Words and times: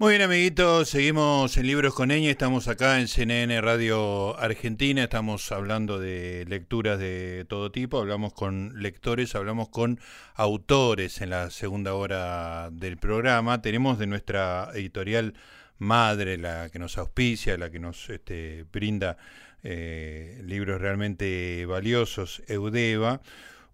Muy 0.00 0.10
bien, 0.10 0.22
amiguitos, 0.22 0.90
seguimos 0.90 1.56
en 1.56 1.66
Libros 1.66 1.92
con 1.92 2.12
Eña, 2.12 2.30
estamos 2.30 2.68
acá 2.68 3.00
en 3.00 3.08
CNN 3.08 3.60
Radio 3.60 4.38
Argentina, 4.38 5.02
estamos 5.02 5.50
hablando 5.50 5.98
de 5.98 6.44
lecturas 6.46 7.00
de 7.00 7.44
todo 7.48 7.72
tipo, 7.72 7.98
hablamos 7.98 8.32
con 8.32 8.80
lectores, 8.80 9.34
hablamos 9.34 9.70
con 9.70 9.98
autores 10.36 11.20
en 11.20 11.30
la 11.30 11.50
segunda 11.50 11.94
hora 11.94 12.70
del 12.70 12.96
programa. 12.96 13.60
Tenemos 13.60 13.98
de 13.98 14.06
nuestra 14.06 14.70
editorial 14.72 15.34
madre, 15.78 16.38
la 16.38 16.68
que 16.70 16.78
nos 16.78 16.96
auspicia, 16.96 17.58
la 17.58 17.68
que 17.68 17.80
nos 17.80 18.08
este, 18.08 18.66
brinda 18.72 19.16
eh, 19.64 20.40
libros 20.44 20.80
realmente 20.80 21.66
valiosos, 21.66 22.40
Eudeva, 22.46 23.20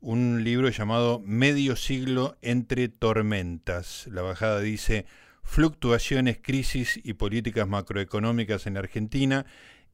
un 0.00 0.42
libro 0.42 0.70
llamado 0.70 1.20
Medio 1.22 1.76
siglo 1.76 2.38
entre 2.40 2.88
tormentas. 2.88 4.06
La 4.10 4.22
bajada 4.22 4.60
dice 4.60 5.04
fluctuaciones, 5.44 6.38
crisis 6.42 7.00
y 7.04 7.12
políticas 7.14 7.68
macroeconómicas 7.68 8.66
en 8.66 8.76
Argentina 8.76 9.46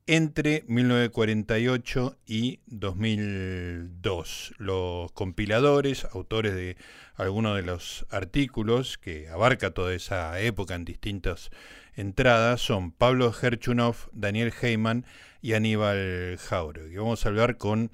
entre 0.06 0.64
1948 0.66 2.16
y 2.26 2.60
2002. 2.66 4.54
Los 4.58 5.12
compiladores, 5.12 6.06
autores 6.12 6.54
de 6.54 6.76
algunos 7.16 7.54
de 7.56 7.62
los 7.62 8.06
artículos 8.10 8.98
que 8.98 9.28
abarca 9.28 9.70
toda 9.72 9.94
esa 9.94 10.40
época 10.40 10.74
en 10.74 10.84
distintas 10.84 11.50
entradas 11.94 12.60
son 12.60 12.92
Pablo 12.92 13.32
Herchunov, 13.40 14.08
Daniel 14.12 14.52
Heyman 14.60 15.04
y 15.42 15.52
Aníbal 15.52 16.38
Jauregui. 16.38 16.96
Vamos 16.96 17.24
a 17.24 17.28
hablar 17.28 17.56
con 17.56 17.90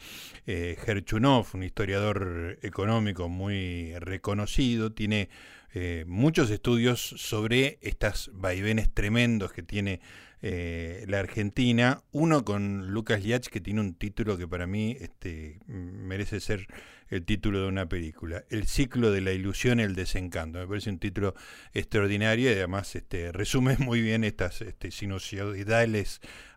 eh, 0.47 0.77
Herchunov, 0.87 1.47
un 1.55 1.65
historiador 1.65 2.59
económico 2.63 3.29
muy 3.29 3.95
reconocido, 3.99 4.93
tiene 4.93 5.29
eh, 5.75 6.05
muchos 6.07 6.51
estudios 6.51 7.01
sobre 7.01 7.79
estas 7.83 8.31
vaivenes 8.33 8.93
tremendos 8.93 9.53
que 9.53 9.63
tiene 9.63 10.01
eh, 10.43 11.05
la 11.09 11.19
Argentina. 11.19 12.03
Uno 12.13 12.45
con 12.45 12.89
Lucas 12.93 13.25
Liach, 13.25 13.49
que 13.49 13.61
tiene 13.61 13.81
un 13.81 13.95
título 13.95 14.37
que 14.37 14.47
para 14.47 14.67
mí 14.67 14.97
este, 15.01 15.61
merece 15.67 16.41
ser 16.41 16.67
el 17.09 17.25
título 17.25 17.63
de 17.63 17.69
una 17.69 17.89
película. 17.89 18.45
El 18.51 18.67
ciclo 18.67 19.11
de 19.11 19.21
la 19.23 19.33
ilusión 19.33 19.81
y 19.81 19.83
el 19.83 19.95
desencanto. 19.95 20.59
Me 20.59 20.67
parece 20.67 20.91
un 20.91 20.99
título 20.99 21.35
extraordinario 21.73 22.51
y 22.51 22.55
además 22.55 22.95
este, 22.95 23.33
resume 23.33 23.77
muy 23.79 24.01
bien 24.03 24.25
estas 24.25 24.61
este, 24.61 24.91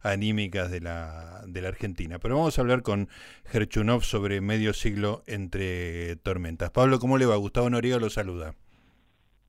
anímicas 0.02 0.72
de 0.72 0.82
la, 0.82 1.44
de 1.48 1.62
la 1.62 1.68
Argentina. 1.70 2.20
Pero 2.20 2.38
vamos 2.38 2.58
a 2.58 2.62
hablar 2.62 2.84
con 2.84 3.10
Gerchunov 3.46 4.04
sobre 4.04 4.42
medio 4.42 4.74
siglo 4.74 5.24
entre 5.26 6.16
tormentas. 6.18 6.72
Pablo, 6.72 7.00
¿cómo 7.00 7.18
le 7.18 7.26
va? 7.26 7.36
Gustavo 7.38 7.70
Noriega 7.70 7.98
lo 7.98 8.10
saluda. 8.10 8.56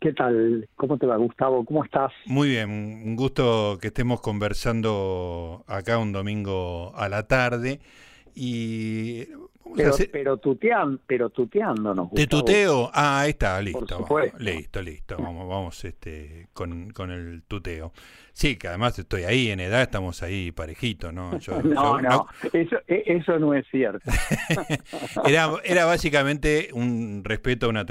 ¿Qué 0.00 0.14
tal? 0.14 0.66
¿Cómo 0.76 0.96
te 0.96 1.04
va, 1.04 1.16
Gustavo? 1.16 1.62
¿Cómo 1.66 1.84
estás? 1.84 2.10
Muy 2.24 2.48
bien, 2.48 2.70
un 2.70 3.16
gusto 3.16 3.76
que 3.78 3.88
estemos 3.88 4.22
conversando 4.22 5.62
acá 5.66 5.98
un 5.98 6.12
domingo 6.12 6.96
a 6.96 7.10
la 7.10 7.26
tarde. 7.26 7.80
Y 8.34 9.26
pero, 9.76 9.94
pero, 10.12 10.36
tutean, 10.38 11.00
pero 11.06 11.30
tuteándonos. 11.30 12.10
¿Te 12.12 12.26
tuteo? 12.26 12.90
Ah, 12.92 13.20
ahí 13.20 13.30
está, 13.30 13.60
listo. 13.60 14.06
listo, 14.38 14.82
listo. 14.82 15.16
Vamos, 15.18 15.48
vamos 15.48 15.84
este, 15.84 16.48
con, 16.52 16.90
con 16.90 17.10
el 17.10 17.42
tuteo. 17.42 17.92
Sí, 18.32 18.56
que 18.56 18.68
además 18.68 18.98
estoy 18.98 19.24
ahí 19.24 19.50
en 19.50 19.60
edad, 19.60 19.82
estamos 19.82 20.22
ahí 20.22 20.50
parejitos, 20.52 21.12
¿no? 21.12 21.32
no, 21.64 22.00
no, 22.00 22.26
Eso, 22.52 22.76
e, 22.86 23.02
eso 23.06 23.38
no 23.38 23.54
es 23.54 23.66
cierto. 23.70 24.10
era, 25.26 25.50
era 25.64 25.84
básicamente 25.84 26.70
un 26.72 27.22
respeto 27.24 27.66
a 27.66 27.68
una, 27.68 27.84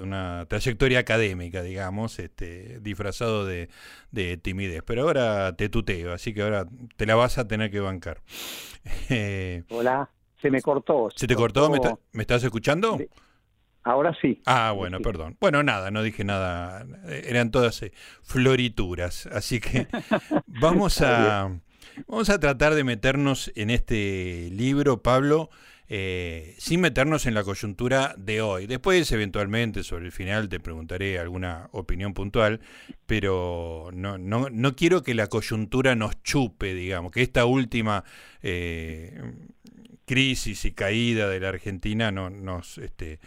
una 0.00 0.46
trayectoria 0.48 0.98
académica, 0.98 1.62
digamos, 1.62 2.18
este, 2.18 2.80
disfrazado 2.80 3.46
de, 3.46 3.68
de 4.10 4.36
timidez. 4.36 4.82
Pero 4.84 5.02
ahora 5.02 5.54
te 5.56 5.68
tuteo, 5.68 6.12
así 6.12 6.34
que 6.34 6.42
ahora 6.42 6.66
te 6.96 7.06
la 7.06 7.14
vas 7.14 7.38
a 7.38 7.46
tener 7.46 7.70
que 7.70 7.80
bancar. 7.80 8.22
Hola, 9.70 10.10
se 10.42 10.50
me 10.50 10.60
cortó. 10.60 11.08
¿Se, 11.14 11.26
te 11.26 11.36
cortó? 11.36 11.70
¿Me, 12.12 12.22
estás 12.22 12.42
escuchando? 12.42 12.98
Ahora 13.84 14.16
sí. 14.20 14.42
Ah, 14.44 14.72
bueno, 14.72 15.00
perdón. 15.00 15.36
Bueno, 15.40 15.62
nada, 15.62 15.90
no 15.90 16.02
dije 16.02 16.24
nada. 16.24 16.86
Eran 17.08 17.50
todas 17.50 17.82
eh, 17.82 17.92
florituras. 18.22 19.26
Así 19.26 19.60
que 19.60 19.86
vamos 20.46 21.00
a, 21.00 21.58
vamos 22.06 22.30
a 22.30 22.38
tratar 22.38 22.74
de 22.74 22.84
meternos 22.84 23.50
en 23.54 23.70
este 23.70 24.50
libro, 24.52 25.02
Pablo, 25.02 25.50
eh, 25.88 26.54
sin 26.58 26.80
meternos 26.80 27.26
en 27.26 27.34
la 27.34 27.42
coyuntura 27.42 28.14
de 28.16 28.40
hoy. 28.40 28.66
Después, 28.66 29.10
eventualmente, 29.10 29.82
sobre 29.82 30.06
el 30.06 30.12
final, 30.12 30.48
te 30.48 30.60
preguntaré 30.60 31.18
alguna 31.18 31.68
opinión 31.72 32.14
puntual, 32.14 32.60
pero 33.06 33.90
no, 33.92 34.16
no, 34.16 34.48
no 34.48 34.76
quiero 34.76 35.02
que 35.02 35.14
la 35.14 35.26
coyuntura 35.26 35.96
nos 35.96 36.22
chupe, 36.22 36.74
digamos, 36.74 37.10
que 37.10 37.22
esta 37.22 37.46
última 37.46 38.04
eh, 38.42 39.20
crisis 40.12 40.66
y 40.66 40.72
caída 40.72 41.26
de 41.30 41.40
la 41.40 41.48
Argentina 41.48 42.10
no, 42.12 42.28
nos... 42.28 42.76
Este, 42.76 43.18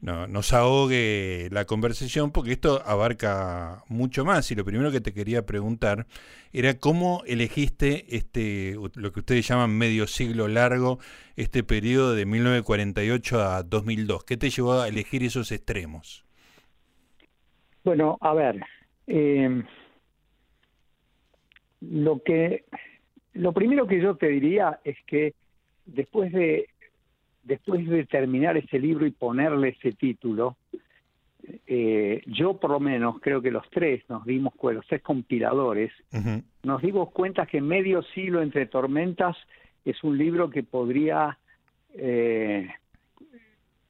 no, 0.00 0.26
nos 0.26 0.52
ahogue 0.52 1.48
la 1.52 1.64
conversación 1.64 2.32
porque 2.32 2.50
esto 2.50 2.82
abarca 2.84 3.84
mucho 3.88 4.24
más 4.24 4.50
y 4.50 4.56
lo 4.56 4.64
primero 4.64 4.90
que 4.90 5.00
te 5.00 5.14
quería 5.14 5.46
preguntar 5.46 6.08
era 6.52 6.74
cómo 6.74 7.22
elegiste 7.24 8.16
este 8.16 8.74
lo 8.96 9.12
que 9.12 9.20
ustedes 9.20 9.46
llaman 9.46 9.70
medio 9.70 10.08
siglo 10.08 10.48
largo, 10.48 10.98
este 11.36 11.62
periodo 11.62 12.16
de 12.16 12.26
1948 12.26 13.40
a 13.40 13.62
2002. 13.62 14.24
¿Qué 14.24 14.36
te 14.36 14.50
llevó 14.50 14.80
a 14.80 14.88
elegir 14.88 15.22
esos 15.22 15.52
extremos? 15.52 16.24
Bueno, 17.84 18.18
a 18.20 18.34
ver, 18.34 18.60
eh, 19.06 19.62
lo 21.80 22.20
que 22.24 22.64
lo 23.34 23.52
primero 23.52 23.86
que 23.86 24.02
yo 24.02 24.16
te 24.16 24.26
diría 24.26 24.80
es 24.82 24.96
que 25.06 25.34
después 25.86 26.32
de 26.32 26.68
después 27.42 27.86
de 27.88 28.04
terminar 28.06 28.56
ese 28.56 28.78
libro 28.78 29.06
y 29.06 29.10
ponerle 29.10 29.70
ese 29.70 29.92
título, 29.92 30.56
eh, 31.66 32.22
yo 32.26 32.54
por 32.54 32.70
lo 32.70 32.80
menos 32.80 33.16
creo 33.20 33.42
que 33.42 33.50
los 33.50 33.68
tres 33.70 34.08
nos 34.08 34.24
dimos 34.24 34.54
cuenta, 34.54 34.78
los 34.78 34.86
tres 34.86 35.02
compiladores, 35.02 35.92
nos 36.62 36.82
dimos 36.82 37.10
cuenta 37.10 37.46
que 37.46 37.60
Medio 37.60 38.02
siglo 38.14 38.42
entre 38.42 38.66
tormentas 38.66 39.36
es 39.84 40.02
un 40.04 40.16
libro 40.16 40.50
que 40.50 40.62
podría, 40.62 41.36
eh, 41.94 42.70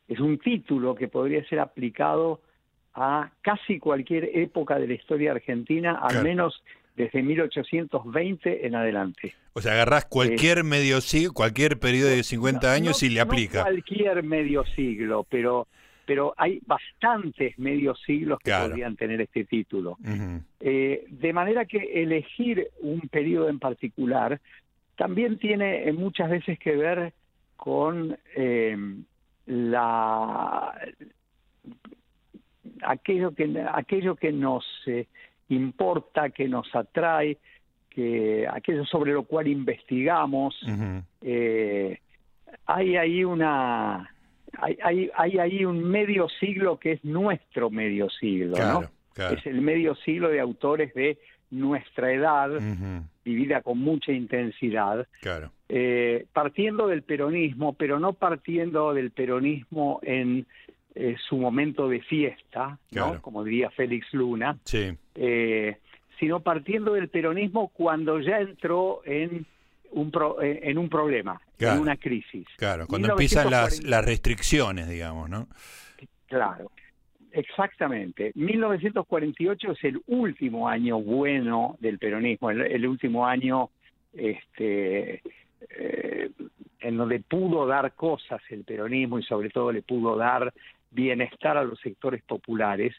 es 0.09 0.19
un 0.19 0.39
título 0.39 0.95
que 0.95 1.09
podría 1.09 1.45
ser 1.45 1.61
aplicado 1.61 2.41
a 2.95 3.31
casi 3.43 3.79
cualquier 3.79 4.31
época 4.35 4.79
de 4.79 4.87
la 4.87 4.95
historia 4.95 5.33
argentina, 5.33 5.99
al 6.01 6.23
menos 6.23 6.63
desde 6.97 7.23
1820 7.23 8.67
en 8.67 8.75
adelante. 8.75 9.35
O 9.55 9.61
sea, 9.61 9.73
agarrás 9.73 10.07
cualquier 10.07 10.59
eh, 10.59 10.63
medio 10.63 11.01
siglo, 11.01 11.33
cualquier 11.33 11.79
periodo 11.79 12.11
de 12.11 12.23
50 12.23 12.73
años 12.73 13.03
y 13.03 13.11
le 13.11 13.21
aplica. 13.21 13.63
Cualquier 13.63 14.23
medio 14.23 14.65
siglo, 14.75 15.27
pero 15.29 15.67
pero 16.05 16.35
hay 16.37 16.61
bastantes 16.67 17.57
medios 17.61 17.99
siglos 18.05 18.41
que 18.43 18.51
podrían 18.53 18.97
tener 18.97 19.21
este 19.21 19.45
título. 19.45 19.99
Eh, 20.59 21.05
de 21.09 21.33
manera 21.33 21.65
que 21.65 22.03
elegir 22.03 22.71
un 22.81 23.03
periodo 23.03 23.49
en 23.49 23.61
particular 23.61 24.41
también 24.97 25.39
tiene 25.39 25.89
eh, 25.89 25.93
muchas 25.93 26.29
veces 26.29 26.59
que 26.59 26.75
ver 26.77 27.13
con 27.57 28.19
la 29.47 30.75
aquello 32.83 33.33
que 33.33 33.65
aquello 33.73 34.17
que 34.17 34.33
nos 34.33 34.65
importa, 35.49 36.31
que 36.31 36.49
nos 36.49 36.75
atrae, 36.75 37.39
que 37.91 38.47
aquello 38.51 38.85
sobre 38.87 39.13
lo 39.13 39.25
cual 39.25 39.49
investigamos. 39.49 40.55
eh, 41.21 41.99
hay 42.67 42.97
ahí 42.97 43.25
una 43.25 44.09
hay, 44.59 44.79
hay, 44.83 45.11
hay, 45.15 45.39
ahí 45.39 45.65
un 45.65 45.83
medio 45.83 46.29
siglo 46.41 46.79
que 46.79 46.93
es 46.93 47.05
nuestro 47.05 47.71
medio 47.71 48.11
siglo, 48.11 48.57
¿no? 48.59 48.91
Es 49.17 49.47
el 49.47 49.61
medio 49.61 49.95
siglo 49.97 50.29
de 50.29 50.41
autores 50.41 50.95
de 50.95 51.19
nuestra 51.51 52.13
edad, 52.13 52.51
vivida 53.25 53.61
con 53.61 53.79
mucha 53.79 54.11
intensidad, 54.13 55.07
eh, 55.69 56.27
partiendo 56.33 56.87
del 56.87 57.03
peronismo, 57.03 57.75
pero 57.75 58.01
no 58.01 58.15
partiendo 58.15 58.95
del 58.95 59.11
peronismo 59.11 60.01
en 60.03 60.47
eh, 60.95 61.17
su 61.29 61.37
momento 61.37 61.89
de 61.89 62.01
fiesta, 62.01 62.79
¿no? 62.91 63.21
como 63.21 63.45
diría 63.45 63.71
Félix 63.71 64.13
Luna, 64.13 64.59
eh, 65.15 65.79
sino 66.19 66.41
partiendo 66.41 66.95
del 66.95 67.09
peronismo 67.09 67.69
cuando 67.69 68.21
ya 68.21 68.39
entró 68.39 69.03
en 69.05 69.47
un, 69.91 70.13
eh, 70.43 70.61
en 70.63 70.79
un 70.79 70.89
problema, 70.89 71.41
en 71.59 71.79
una 71.79 71.97
crisis. 71.97 72.47
Claro, 72.57 72.87
cuando 72.87 73.11
empiezan 73.11 73.51
las, 73.51 73.83
las 73.83 74.05
restricciones, 74.05 74.89
digamos, 74.89 75.29
¿no? 75.29 75.49
Claro, 76.27 76.71
exactamente. 77.31 78.33
1948 78.35 79.73
es 79.73 79.85
el 79.85 80.01
último 80.07 80.69
año 80.69 81.01
bueno 81.01 81.77
del 81.81 81.99
peronismo, 81.99 82.51
el, 82.51 82.87
último 82.87 83.27
año 83.27 83.71
este, 84.15 85.23
en 86.83 86.97
donde 86.97 87.21
pudo 87.21 87.67
dar 87.67 87.93
cosas 87.95 88.41
el 88.51 88.65
peronismo 88.65 89.19
y 89.19 89.23
sobre 89.23 89.51
todo 89.51 89.73
le 89.73 89.83
pudo 89.83 90.17
dar 90.17 90.53
bienestar 90.93 91.57
a 91.57 91.65
los 91.65 91.81
sectores 91.81 92.23
populares 92.23 92.95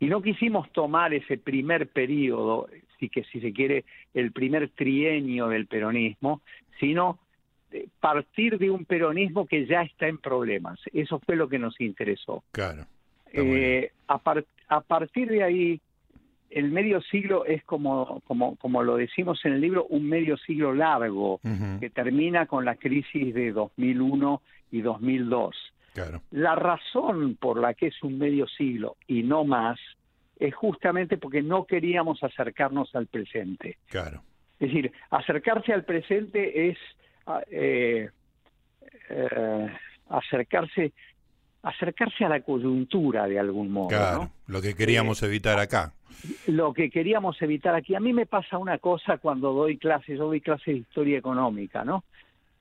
y 0.00 0.06
no 0.06 0.20
quisimos 0.22 0.70
tomar 0.72 1.14
ese 1.14 1.38
primer 1.38 1.88
periodo, 1.88 2.68
si 2.98 3.08
que 3.08 3.24
si 3.24 3.40
se 3.40 3.52
quiere 3.52 3.84
el 4.12 4.32
primer 4.32 4.70
trienio 4.70 5.48
del 5.48 5.66
peronismo, 5.66 6.42
sino 6.80 7.18
eh, 7.70 7.86
partir 8.00 8.58
de 8.58 8.70
un 8.70 8.84
peronismo 8.84 9.46
que 9.46 9.66
ya 9.66 9.82
está 9.82 10.08
en 10.08 10.18
problemas. 10.18 10.80
Eso 10.92 11.20
fue 11.20 11.36
lo 11.36 11.48
que 11.48 11.58
nos 11.58 11.80
interesó. 11.80 12.42
Claro. 12.52 12.86
Eh, 13.32 13.92
a, 14.08 14.20
a 14.68 14.80
partir 14.80 15.28
de 15.28 15.42
ahí 15.42 15.80
el 16.50 16.70
medio 16.70 17.00
siglo 17.02 17.44
es 17.44 17.62
como, 17.64 18.20
como, 18.26 18.56
como 18.56 18.82
lo 18.82 18.96
decimos 18.96 19.44
en 19.44 19.52
el 19.52 19.60
libro, 19.60 19.86
un 19.90 20.08
medio 20.08 20.36
siglo 20.38 20.74
largo 20.74 21.40
que 21.78 21.90
termina 21.90 22.46
con 22.46 22.64
la 22.64 22.76
crisis 22.76 23.34
de 23.34 23.52
2001 23.52 24.42
y 24.70 24.80
2002. 24.80 25.54
Claro. 26.02 26.22
La 26.30 26.54
razón 26.54 27.36
por 27.36 27.60
la 27.60 27.74
que 27.74 27.88
es 27.88 28.02
un 28.02 28.18
medio 28.18 28.46
siglo 28.46 28.96
y 29.06 29.22
no 29.22 29.44
más 29.44 29.78
es 30.38 30.54
justamente 30.54 31.18
porque 31.18 31.42
no 31.42 31.66
queríamos 31.66 32.22
acercarnos 32.22 32.94
al 32.94 33.06
presente. 33.06 33.78
Claro. 33.88 34.22
Es 34.60 34.68
decir, 34.68 34.92
acercarse 35.10 35.72
al 35.72 35.84
presente 35.84 36.70
es 36.70 36.78
ah, 37.26 37.42
eh, 37.50 38.10
eh, 39.10 39.76
acercarse 40.08 40.92
acercarse 41.62 42.24
a 42.24 42.28
la 42.28 42.40
coyuntura 42.40 43.26
de 43.26 43.38
algún 43.38 43.70
modo. 43.70 43.88
Claro, 43.88 44.30
lo 44.46 44.62
que 44.62 44.74
queríamos 44.74 45.22
eh, 45.22 45.26
evitar 45.26 45.58
acá. 45.58 45.92
Lo 46.46 46.72
que 46.72 46.90
queríamos 46.90 47.40
evitar 47.42 47.74
aquí. 47.74 47.94
A 47.94 48.00
mí 48.00 48.12
me 48.12 48.26
pasa 48.26 48.58
una 48.58 48.78
cosa 48.78 49.18
cuando 49.18 49.52
doy 49.52 49.76
clases, 49.76 50.18
yo 50.18 50.26
doy 50.26 50.40
clases 50.40 50.66
de 50.66 50.80
historia 50.80 51.18
económica, 51.18 51.84
¿no? 51.84 52.04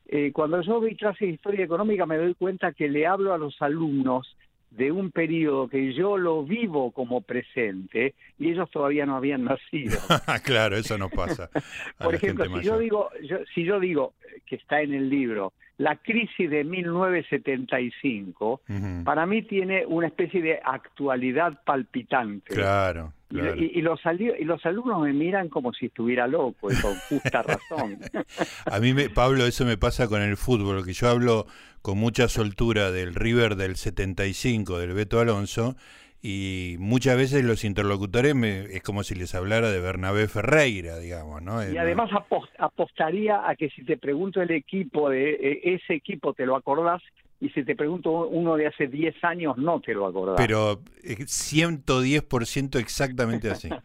Eh, 0.09 0.31
cuando 0.33 0.61
yo 0.61 0.79
doy 0.79 0.95
clases 0.95 1.27
de 1.27 1.33
historia 1.33 1.65
económica 1.65 2.05
me 2.05 2.17
doy 2.17 2.33
cuenta 2.33 2.71
que 2.71 2.87
le 2.87 3.05
hablo 3.05 3.33
a 3.33 3.37
los 3.37 3.61
alumnos 3.61 4.35
de 4.71 4.91
un 4.91 5.11
periodo 5.11 5.67
que 5.67 5.93
yo 5.93 6.17
lo 6.17 6.43
vivo 6.43 6.91
como 6.91 7.21
presente 7.21 8.13
y 8.37 8.51
ellos 8.51 8.69
todavía 8.69 9.05
no 9.05 9.15
habían 9.15 9.43
nacido. 9.43 9.97
claro, 10.43 10.77
eso 10.77 10.97
no 10.97 11.09
pasa. 11.09 11.49
Por 11.97 12.15
ejemplo, 12.15 12.45
si 12.45 12.65
yo 12.65 12.77
digo, 12.77 13.09
si 13.53 13.63
yo 13.63 13.79
digo 13.79 14.13
que 14.45 14.55
está 14.55 14.81
en 14.81 14.93
el 14.93 15.09
libro, 15.09 15.53
la 15.77 15.95
crisis 15.97 16.49
de 16.49 16.63
1975, 16.63 18.61
para 19.03 19.25
mí 19.27 19.43
tiene 19.43 19.85
una 19.85 20.07
especie 20.07 20.41
de 20.41 20.59
actualidad 20.63 21.61
palpitante. 21.63 22.55
Claro. 22.55 23.13
Y, 23.29 23.81
los, 23.81 23.99
y 24.39 24.43
los 24.45 24.65
alumnos 24.65 25.01
me 25.01 25.11
miran 25.13 25.49
como 25.49 25.73
si 25.73 25.87
estuviera 25.87 26.27
loco, 26.27 26.71
y 26.71 26.75
con 26.75 26.95
justa 27.09 27.43
razón. 27.43 27.99
A 28.65 28.79
mí, 28.79 28.93
me, 28.93 29.09
Pablo, 29.09 29.45
eso 29.45 29.65
me 29.65 29.77
pasa 29.77 30.07
con 30.07 30.21
el 30.21 30.37
fútbol, 30.37 30.85
que 30.85 30.93
yo 30.93 31.09
hablo 31.09 31.45
con 31.81 31.97
mucha 31.97 32.29
soltura 32.29 32.91
del 32.91 33.13
River 33.13 33.55
del 33.55 33.75
75, 33.75 34.79
del 34.79 34.93
Beto 34.93 35.19
Alonso, 35.19 35.75
y 36.21 36.75
muchas 36.79 37.15
veces 37.15 37.43
los 37.43 37.63
interlocutores 37.63 38.33
me, 38.33 38.61
es 38.61 38.81
como 38.81 39.03
si 39.03 39.13
les 39.15 39.35
hablara 39.35 39.69
de 39.69 39.79
Bernabé 39.79 40.27
Ferreira, 40.27 40.97
digamos, 40.97 41.41
¿no? 41.43 41.63
Y 41.71 41.77
además 41.77 42.09
apostaría 42.57 43.47
a 43.47 43.55
que 43.55 43.69
si 43.69 43.83
te 43.83 43.97
pregunto 43.97 44.41
el 44.41 44.51
equipo 44.51 45.09
de 45.09 45.31
e, 45.31 45.75
ese 45.75 45.93
equipo 45.93 46.33
te 46.33 46.45
lo 46.45 46.55
acordás 46.55 47.01
y 47.39 47.49
si 47.49 47.63
te 47.63 47.75
pregunto 47.75 48.27
uno 48.27 48.55
de 48.55 48.65
hace 48.65 48.87
10 48.87 49.23
años 49.23 49.57
no 49.57 49.79
te 49.79 49.93
lo 49.93 50.07
acordás. 50.07 50.37
Pero 50.37 50.81
110% 51.03 52.75
eh, 52.75 52.79
exactamente 52.79 53.51
así. 53.51 53.69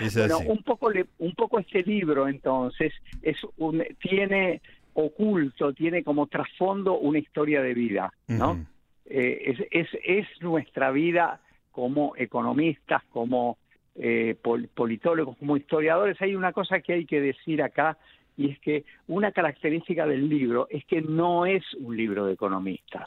Es 0.00 0.16
así. 0.16 0.46
un 0.48 0.62
poco 0.62 0.90
un 1.18 1.34
poco 1.34 1.58
este 1.58 1.82
libro 1.82 2.26
entonces 2.26 2.92
es 3.20 3.36
un, 3.58 3.84
tiene 4.00 4.62
oculto, 4.94 5.72
tiene 5.74 6.02
como 6.02 6.26
trasfondo 6.26 6.98
una 6.98 7.18
historia 7.18 7.62
de 7.62 7.74
vida, 7.74 8.12
¿no? 8.26 8.66
Eh, 9.06 9.42
es, 9.46 9.58
es, 9.70 9.88
es 10.04 10.26
nuestra 10.40 10.90
vida 10.90 11.40
como 11.72 12.14
economistas, 12.16 13.02
como 13.10 13.58
eh, 13.96 14.36
politólogos, 14.74 15.36
como 15.36 15.56
historiadores, 15.56 16.20
hay 16.22 16.34
una 16.34 16.52
cosa 16.52 16.80
que 16.80 16.92
hay 16.92 17.06
que 17.06 17.20
decir 17.20 17.62
acá 17.62 17.98
y 18.36 18.50
es 18.50 18.58
que 18.60 18.84
una 19.08 19.32
característica 19.32 20.06
del 20.06 20.28
libro 20.28 20.66
es 20.70 20.84
que 20.86 21.02
no 21.02 21.44
es 21.44 21.62
un 21.80 21.96
libro 21.96 22.26
de 22.26 22.34
economistas. 22.34 23.04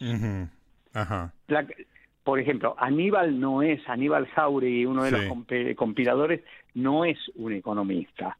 por 2.23 2.39
ejemplo, 2.39 2.75
Aníbal 2.77 3.39
no 3.39 3.61
es, 3.61 3.81
Aníbal 3.87 4.27
Jauregui, 4.27 4.85
uno 4.85 5.03
de 5.03 5.11
los 5.11 5.75
compiladores, 5.75 6.41
no 6.73 7.05
es 7.05 7.17
un 7.35 7.53
economista. 7.53 8.37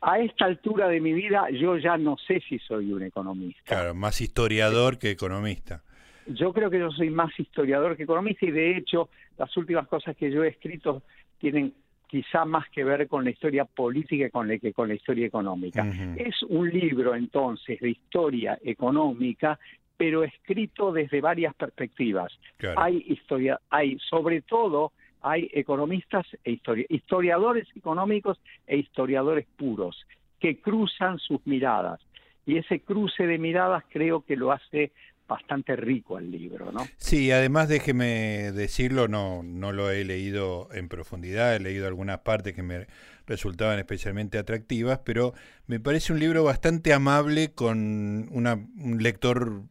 A 0.00 0.20
esta 0.20 0.44
altura 0.44 0.88
de 0.88 1.00
mi 1.00 1.12
vida 1.12 1.48
yo 1.50 1.76
ya 1.76 1.96
no 1.96 2.16
sé 2.16 2.40
si 2.48 2.58
soy 2.60 2.92
un 2.92 3.02
economista. 3.02 3.62
Claro, 3.64 3.94
más 3.94 4.20
historiador 4.20 4.98
que 4.98 5.10
economista 5.10 5.82
yo 6.28 6.52
creo 6.52 6.70
que 6.70 6.78
yo 6.78 6.90
soy 6.90 7.10
más 7.10 7.38
historiador 7.38 7.96
que 7.96 8.02
economista 8.02 8.46
y 8.46 8.50
de 8.50 8.76
hecho 8.76 9.08
las 9.36 9.54
últimas 9.56 9.86
cosas 9.88 10.16
que 10.16 10.30
yo 10.30 10.44
he 10.44 10.48
escrito 10.48 11.02
tienen 11.38 11.72
quizá 12.06 12.44
más 12.44 12.68
que 12.70 12.84
ver 12.84 13.06
con 13.06 13.24
la 13.24 13.30
historia 13.30 13.64
política 13.64 14.30
con 14.30 14.48
que 14.58 14.72
con 14.72 14.88
la 14.88 14.94
historia 14.94 15.26
económica. 15.26 15.86
Es 16.16 16.42
un 16.44 16.68
libro 16.70 17.14
entonces 17.14 17.78
de 17.80 17.90
historia 17.90 18.58
económica, 18.62 19.58
pero 19.96 20.24
escrito 20.24 20.90
desde 20.90 21.20
varias 21.20 21.54
perspectivas. 21.54 22.32
Hay 22.76 23.04
historia, 23.08 23.60
hay 23.68 23.98
sobre 23.98 24.42
todo 24.42 24.92
hay 25.20 25.50
economistas 25.52 26.26
e 26.44 26.58
historiadores 26.88 27.66
económicos 27.76 28.40
e 28.66 28.78
historiadores 28.78 29.46
puros 29.56 30.06
que 30.38 30.60
cruzan 30.60 31.18
sus 31.18 31.44
miradas 31.46 32.00
y 32.48 32.56
ese 32.56 32.80
cruce 32.80 33.26
de 33.26 33.36
miradas 33.36 33.84
creo 33.90 34.22
que 34.22 34.34
lo 34.34 34.52
hace 34.52 34.92
bastante 35.28 35.76
rico 35.76 36.18
el 36.18 36.30
libro, 36.30 36.72
¿no? 36.72 36.88
Sí, 36.96 37.30
además 37.30 37.68
déjeme 37.68 38.50
decirlo, 38.52 39.06
no, 39.06 39.42
no 39.42 39.72
lo 39.72 39.90
he 39.90 40.04
leído 40.04 40.68
en 40.72 40.88
profundidad, 40.88 41.54
he 41.54 41.60
leído 41.60 41.86
algunas 41.86 42.20
partes 42.20 42.54
que 42.54 42.62
me 42.62 42.86
resultaban 43.26 43.78
especialmente 43.78 44.38
atractivas, 44.38 45.00
pero 45.04 45.34
me 45.66 45.78
parece 45.78 46.14
un 46.14 46.18
libro 46.18 46.42
bastante 46.44 46.94
amable 46.94 47.52
con 47.52 48.28
una, 48.32 48.54
un 48.54 49.02
lector 49.02 49.64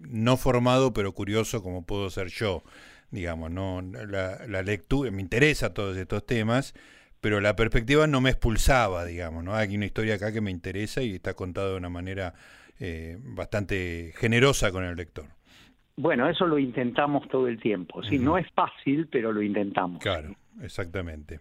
no 0.00 0.36
formado 0.36 0.92
pero 0.92 1.12
curioso 1.12 1.62
como 1.62 1.86
puedo 1.86 2.10
ser 2.10 2.26
yo, 2.28 2.64
digamos, 3.12 3.52
no 3.52 3.80
la, 3.80 4.44
la 4.48 4.62
lectura, 4.62 5.12
me 5.12 5.22
interesa 5.22 5.72
todos 5.72 5.96
estos 5.96 6.26
temas, 6.26 6.74
pero 7.20 7.40
la 7.40 7.54
perspectiva 7.54 8.08
no 8.08 8.20
me 8.20 8.30
expulsaba, 8.30 9.04
digamos, 9.04 9.44
¿no? 9.44 9.54
Hay 9.54 9.76
una 9.76 9.86
historia 9.86 10.16
acá 10.16 10.32
que 10.32 10.40
me 10.40 10.50
interesa 10.50 11.02
y 11.02 11.14
está 11.14 11.34
contada 11.34 11.70
de 11.70 11.76
una 11.76 11.88
manera 11.88 12.34
eh, 12.80 13.18
bastante 13.20 14.12
generosa 14.16 14.70
con 14.70 14.84
el 14.84 14.96
lector. 14.96 15.26
Bueno, 15.96 16.28
eso 16.28 16.46
lo 16.46 16.58
intentamos 16.58 17.28
todo 17.28 17.48
el 17.48 17.58
tiempo. 17.58 18.04
Sí, 18.04 18.18
no 18.20 18.38
es 18.38 18.46
fácil, 18.52 19.08
pero 19.10 19.32
lo 19.32 19.42
intentamos. 19.42 20.00
Claro, 20.00 20.36
exactamente. 20.62 21.40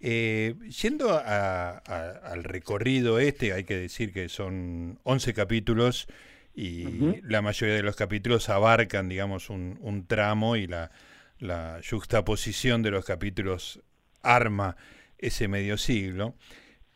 Eh, 0.00 0.56
yendo 0.82 1.16
al 1.16 2.42
recorrido 2.42 3.20
este, 3.20 3.52
hay 3.52 3.62
que 3.62 3.76
decir 3.76 4.12
que 4.12 4.28
son 4.28 4.98
11 5.04 5.34
capítulos 5.34 6.08
y 6.52 7.20
la 7.22 7.42
mayoría 7.42 7.76
de 7.76 7.84
los 7.84 7.94
capítulos 7.94 8.48
abarcan, 8.48 9.08
digamos, 9.08 9.48
un, 9.50 10.04
tramo 10.08 10.56
y 10.56 10.66
la, 10.66 10.90
la 11.38 11.80
juxtaposición 11.88 12.82
de 12.82 12.90
los 12.90 13.04
capítulos 13.04 13.80
arma 14.22 14.76
ese 15.16 15.46
medio 15.46 15.78
siglo. 15.78 16.34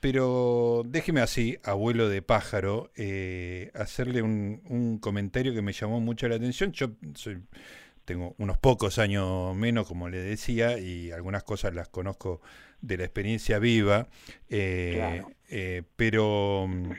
Pero 0.08 0.84
déjeme 0.86 1.20
así, 1.20 1.58
abuelo 1.64 2.08
de 2.08 2.22
pájaro, 2.22 2.92
eh, 2.94 3.72
hacerle 3.74 4.22
un, 4.22 5.00
comentario 5.00 5.52
que 5.52 5.62
me 5.62 5.72
llamó 5.72 6.00
mucho 6.00 6.28
la 6.28 6.36
atención. 6.36 6.70
Yo 6.70 6.92
tengo 8.04 8.36
unos 8.38 8.56
pocos 8.56 9.00
años 9.00 9.56
menos, 9.56 9.88
como 9.88 10.08
le 10.08 10.18
decía, 10.18 10.78
y 10.78 11.10
algunas 11.10 11.42
cosas 11.42 11.74
las 11.74 11.88
conozco 11.88 12.40
de 12.80 12.98
la 12.98 13.02
experiencia 13.02 13.58
viva, 13.58 14.06
eh, 14.48 15.24
eh, 15.48 15.82
pero 15.96 16.68
mm, 16.68 16.90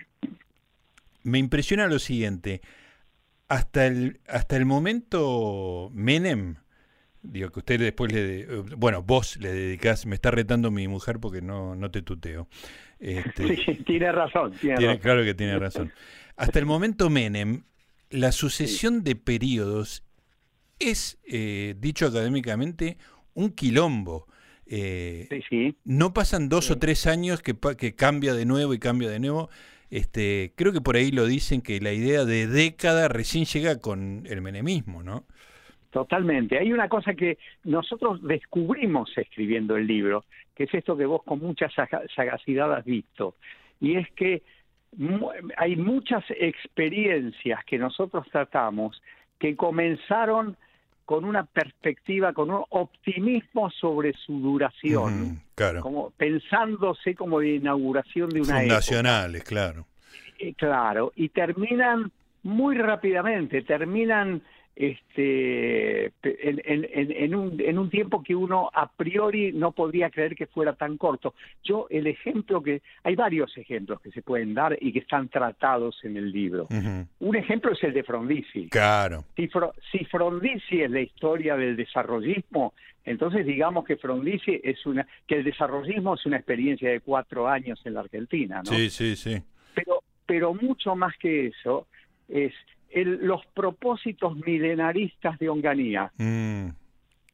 me 1.24 1.38
impresiona 1.38 1.88
lo 1.88 2.00
siguiente. 2.00 2.60
Hasta 3.48 3.88
el, 3.88 4.20
hasta 4.28 4.58
el 4.58 4.66
momento 4.66 5.90
Menem, 5.94 6.58
digo 7.22 7.52
que 7.52 7.60
usted 7.60 7.80
después 7.80 8.12
le, 8.12 8.46
bueno, 8.76 9.02
vos 9.02 9.38
le 9.38 9.54
dedicás, 9.54 10.06
me 10.06 10.16
está 10.16 10.30
retando 10.30 10.72
mi 10.72 10.90
mujer 10.90 11.20
porque 11.22 11.42
no, 11.42 11.74
no 11.74 11.90
te 11.90 12.02
tuteo. 12.02 12.50
Este, 13.00 13.56
sí, 13.58 13.76
tiene 13.86 14.12
razón. 14.12 14.54
Tiene, 14.60 15.00
Claro 15.00 15.24
que 15.24 15.34
tiene 15.34 15.58
razón. 15.60 15.92
Hasta 16.36 16.60
el 16.60 16.66
momento 16.66 17.10
Menem, 17.10 17.64
la 18.10 18.32
sucesión 18.32 19.04
de 19.04 19.16
periodos 19.16 20.04
es, 20.80 21.20
eh, 21.28 21.76
dicho 21.78 22.08
académicamente, 22.08 22.98
un 23.34 23.52
quilombo. 23.52 24.28
Eh, 24.66 25.28
no 25.86 26.14
pasan 26.14 26.50
dos 26.50 26.72
o 26.72 26.78
tres 26.78 27.08
años 27.08 27.42
que, 27.42 27.56
que 27.78 27.96
cambia 27.96 28.34
de 28.34 28.46
nuevo 28.46 28.74
y 28.74 28.80
cambia 28.80 29.10
de 29.10 29.20
nuevo. 29.20 29.50
Este, 29.90 30.54
creo 30.56 30.74
que 30.74 30.82
por 30.82 30.98
ahí 30.98 31.12
lo 31.12 31.26
dicen 31.26 31.62
que 31.62 31.80
la 31.80 31.94
idea 31.94 32.26
de 32.26 32.48
década 32.48 33.08
recién 33.08 33.46
llega 33.46 33.80
con 33.80 34.24
el 34.26 34.42
menemismo, 34.42 35.02
¿no? 35.02 35.24
Totalmente. 35.92 36.60
Hay 36.60 36.74
una 36.74 36.90
cosa 36.90 37.14
que 37.14 37.38
nosotros 37.64 38.22
descubrimos 38.22 39.10
escribiendo 39.18 39.78
el 39.78 39.88
libro, 39.88 40.26
que 40.58 40.64
es 40.64 40.74
esto 40.74 40.98
que 40.98 41.06
vos 41.06 41.22
con 41.24 41.38
mucha 41.38 41.70
sagacidad 41.70 42.74
has 42.74 42.84
visto, 42.84 43.36
y 43.80 43.96
es 43.96 44.10
que 44.14 44.42
hay 45.56 45.76
muchas 45.76 46.24
experiencias 46.30 47.64
que 47.66 47.78
nosotros 47.78 48.26
tratamos 48.32 49.00
que 49.38 49.56
comenzaron 49.56 50.58
con 51.06 51.26
una 51.26 51.46
perspectiva, 51.46 52.34
con 52.34 52.50
un 52.50 52.64
optimismo 52.70 53.70
sobre 53.70 54.14
su 54.14 54.40
duración, 54.40 55.42
claro. 55.54 55.82
como 55.82 56.10
pensándose 56.10 57.14
como 57.14 57.40
de 57.40 57.56
inauguración 57.56 58.30
de 58.30 58.42
una 58.42 58.62
Fundacionales, 58.62 59.44
claro. 59.44 59.86
claro, 60.58 61.14
y 61.16 61.30
terminan 61.30 62.12
muy 62.42 62.78
rápidamente, 62.80 63.62
terminan 63.62 64.42
este, 64.78 66.06
en, 66.22 66.62
en, 66.64 66.88
en, 66.94 67.36
un, 67.36 67.60
en 67.60 67.80
un 67.80 67.90
tiempo 67.90 68.22
que 68.22 68.36
uno 68.36 68.70
a 68.72 68.88
priori 68.92 69.52
no 69.52 69.72
podría 69.72 70.12
creer 70.12 70.36
que 70.36 70.46
fuera 70.46 70.74
tan 70.74 70.98
corto. 70.98 71.34
Yo 71.64 71.88
el 71.90 72.06
ejemplo 72.06 72.62
que, 72.62 72.84
hay 73.04 73.16
varios 73.16 73.58
ejemplos 73.58 74.00
que 74.02 74.12
se 74.12 74.22
pueden 74.22 74.54
dar 74.54 74.78
y 74.80 74.94
que 74.94 75.00
están 75.00 75.30
tratados 75.30 75.98
en 76.04 76.16
el 76.16 76.32
libro. 76.32 76.68
Un 77.20 77.36
ejemplo 77.36 77.72
es 77.72 77.84
el 77.84 77.94
de 77.94 78.04
Frondizi. 78.04 78.70
Claro. 78.70 79.26
Si, 79.36 79.50
si 79.92 80.06
Frondizi 80.06 80.84
es 80.84 80.92
la 80.92 81.02
historia 81.02 81.58
del 81.58 81.76
desarrollismo, 81.76 82.76
entonces 83.04 83.48
digamos 83.48 83.84
que 83.84 83.98
Frondizi 83.98 84.62
es 84.64 84.86
una, 84.86 85.08
que 85.26 85.38
el 85.38 85.44
desarrollismo 85.44 86.14
es 86.14 86.26
una 86.28 86.38
experiencia 86.38 86.92
de 86.92 87.00
cuatro 87.00 87.48
años 87.48 87.82
en 87.84 87.96
la 87.96 88.02
Argentina, 88.02 88.62
¿no? 88.64 88.72
Sí, 88.72 88.92
sí, 88.92 89.16
sí. 89.16 89.42
Pero, 89.74 90.04
pero 90.28 90.54
mucho 90.54 90.96
más 90.96 91.18
que 91.18 91.48
eso 91.48 91.88
es 92.30 92.54
los 93.06 93.46
propósitos 93.48 94.36
milenaristas 94.38 95.38
de 95.40 95.50
Onganía. 95.50 96.12
Mm, 96.18 96.70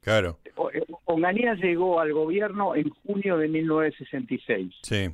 claro. 0.02 0.40
Eh, 0.74 0.84
Onganía 1.06 1.54
llegó 1.56 2.00
al 2.00 2.14
gobierno 2.14 2.76
en 2.76 2.90
junio 2.90 3.38
de 3.38 3.48
1966. 3.48 4.74
Sí. 4.82 5.10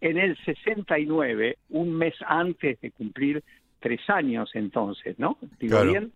En 0.00 0.18
el 0.18 0.36
69, 0.44 1.58
un 1.70 1.94
mes 1.94 2.14
antes 2.26 2.80
de 2.80 2.90
cumplir 2.90 3.42
tres 3.80 4.00
años 4.08 4.50
entonces, 4.54 5.18
¿no? 5.18 5.38
¿Digo 5.60 5.84
bien? 5.84 6.12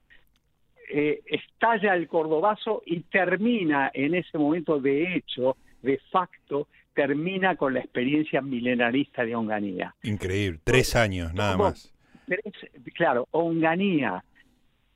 Eh, 0.89 1.21
estalla 1.27 1.95
el 1.95 2.09
cordobazo 2.09 2.83
y 2.87 3.01
termina 3.01 3.91
en 3.93 4.15
ese 4.15 4.39
momento, 4.39 4.79
de 4.81 5.17
hecho, 5.17 5.57
de 5.83 6.01
facto, 6.11 6.69
termina 6.95 7.57
con 7.57 7.75
la 7.75 7.81
experiencia 7.81 8.41
milenarista 8.41 9.25
de 9.25 9.35
Onganía. 9.35 9.95
Increíble, 10.03 10.61
tres 10.65 10.97
años 10.97 11.35
nada 11.35 11.57
más 11.57 11.96
claro, 12.95 13.29
Onganía, 13.31 14.23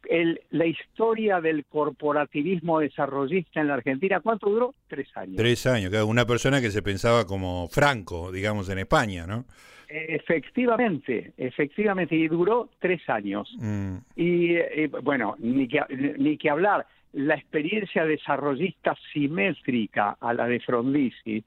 el, 0.08 0.40
la 0.50 0.66
historia 0.66 1.40
del 1.40 1.64
corporativismo 1.66 2.80
desarrollista 2.80 3.60
en 3.60 3.68
la 3.68 3.74
Argentina, 3.74 4.20
¿cuánto 4.20 4.50
duró? 4.50 4.74
Tres 4.88 5.08
años. 5.16 5.36
Tres 5.36 5.66
años, 5.66 5.92
una 6.04 6.26
persona 6.26 6.60
que 6.60 6.70
se 6.70 6.82
pensaba 6.82 7.26
como 7.26 7.68
Franco, 7.68 8.32
digamos, 8.32 8.68
en 8.70 8.78
España, 8.78 9.26
¿no? 9.26 9.44
Efectivamente, 9.88 11.32
efectivamente, 11.36 12.14
y 12.14 12.28
duró 12.28 12.68
tres 12.78 13.00
años. 13.08 13.52
Mm. 13.58 13.96
Y, 14.14 14.54
eh, 14.54 14.88
bueno, 15.02 15.34
ni 15.38 15.66
que, 15.66 15.80
ni 16.16 16.38
que 16.38 16.48
hablar, 16.48 16.86
la 17.12 17.34
experiencia 17.34 18.04
desarrollista 18.04 18.96
simétrica 19.12 20.16
a 20.20 20.32
la 20.32 20.46
de 20.46 20.60
Frondizi, 20.60 21.42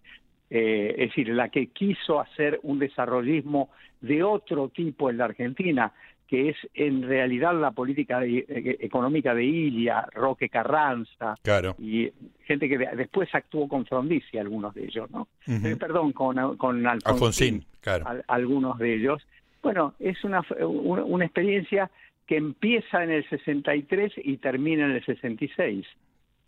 eh, 0.55 0.93
es 0.99 1.09
decir, 1.09 1.29
la 1.29 1.49
que 1.49 1.67
quiso 1.67 2.19
hacer 2.19 2.59
un 2.61 2.77
desarrollismo 2.77 3.71
de 4.01 4.21
otro 4.21 4.69
tipo 4.69 5.09
en 5.09 5.17
la 5.17 5.25
Argentina, 5.25 5.91
que 6.27 6.49
es 6.49 6.57
en 6.75 7.01
realidad 7.01 7.59
la 7.59 7.71
política 7.71 8.23
eh, 8.23 8.45
económica 8.79 9.33
de 9.33 9.45
Ilia, 9.45 10.05
Roque 10.13 10.49
Carranza, 10.49 11.33
y 11.79 12.07
gente 12.45 12.69
que 12.69 12.77
después 12.77 13.33
actuó 13.33 13.67
con 13.67 13.87
Frondizi, 13.87 14.37
algunos 14.37 14.75
de 14.75 14.83
ellos, 14.83 15.09
¿no? 15.09 15.27
Eh, 15.47 15.75
perdón, 15.75 16.11
con, 16.11 16.55
con 16.57 16.85
Alfonsín, 16.85 17.65
claro. 17.81 18.05
algunos 18.27 18.77
de 18.77 18.93
ellos. 18.93 19.25
Bueno, 19.63 19.95
es 19.99 20.23
una, 20.23 20.45
una 20.59 21.25
experiencia 21.25 21.89
que 22.27 22.37
empieza 22.37 23.03
en 23.03 23.09
el 23.09 23.27
63 23.27 24.13
y 24.17 24.37
termina 24.37 24.85
en 24.85 24.91
el 24.91 25.03
66. 25.03 25.87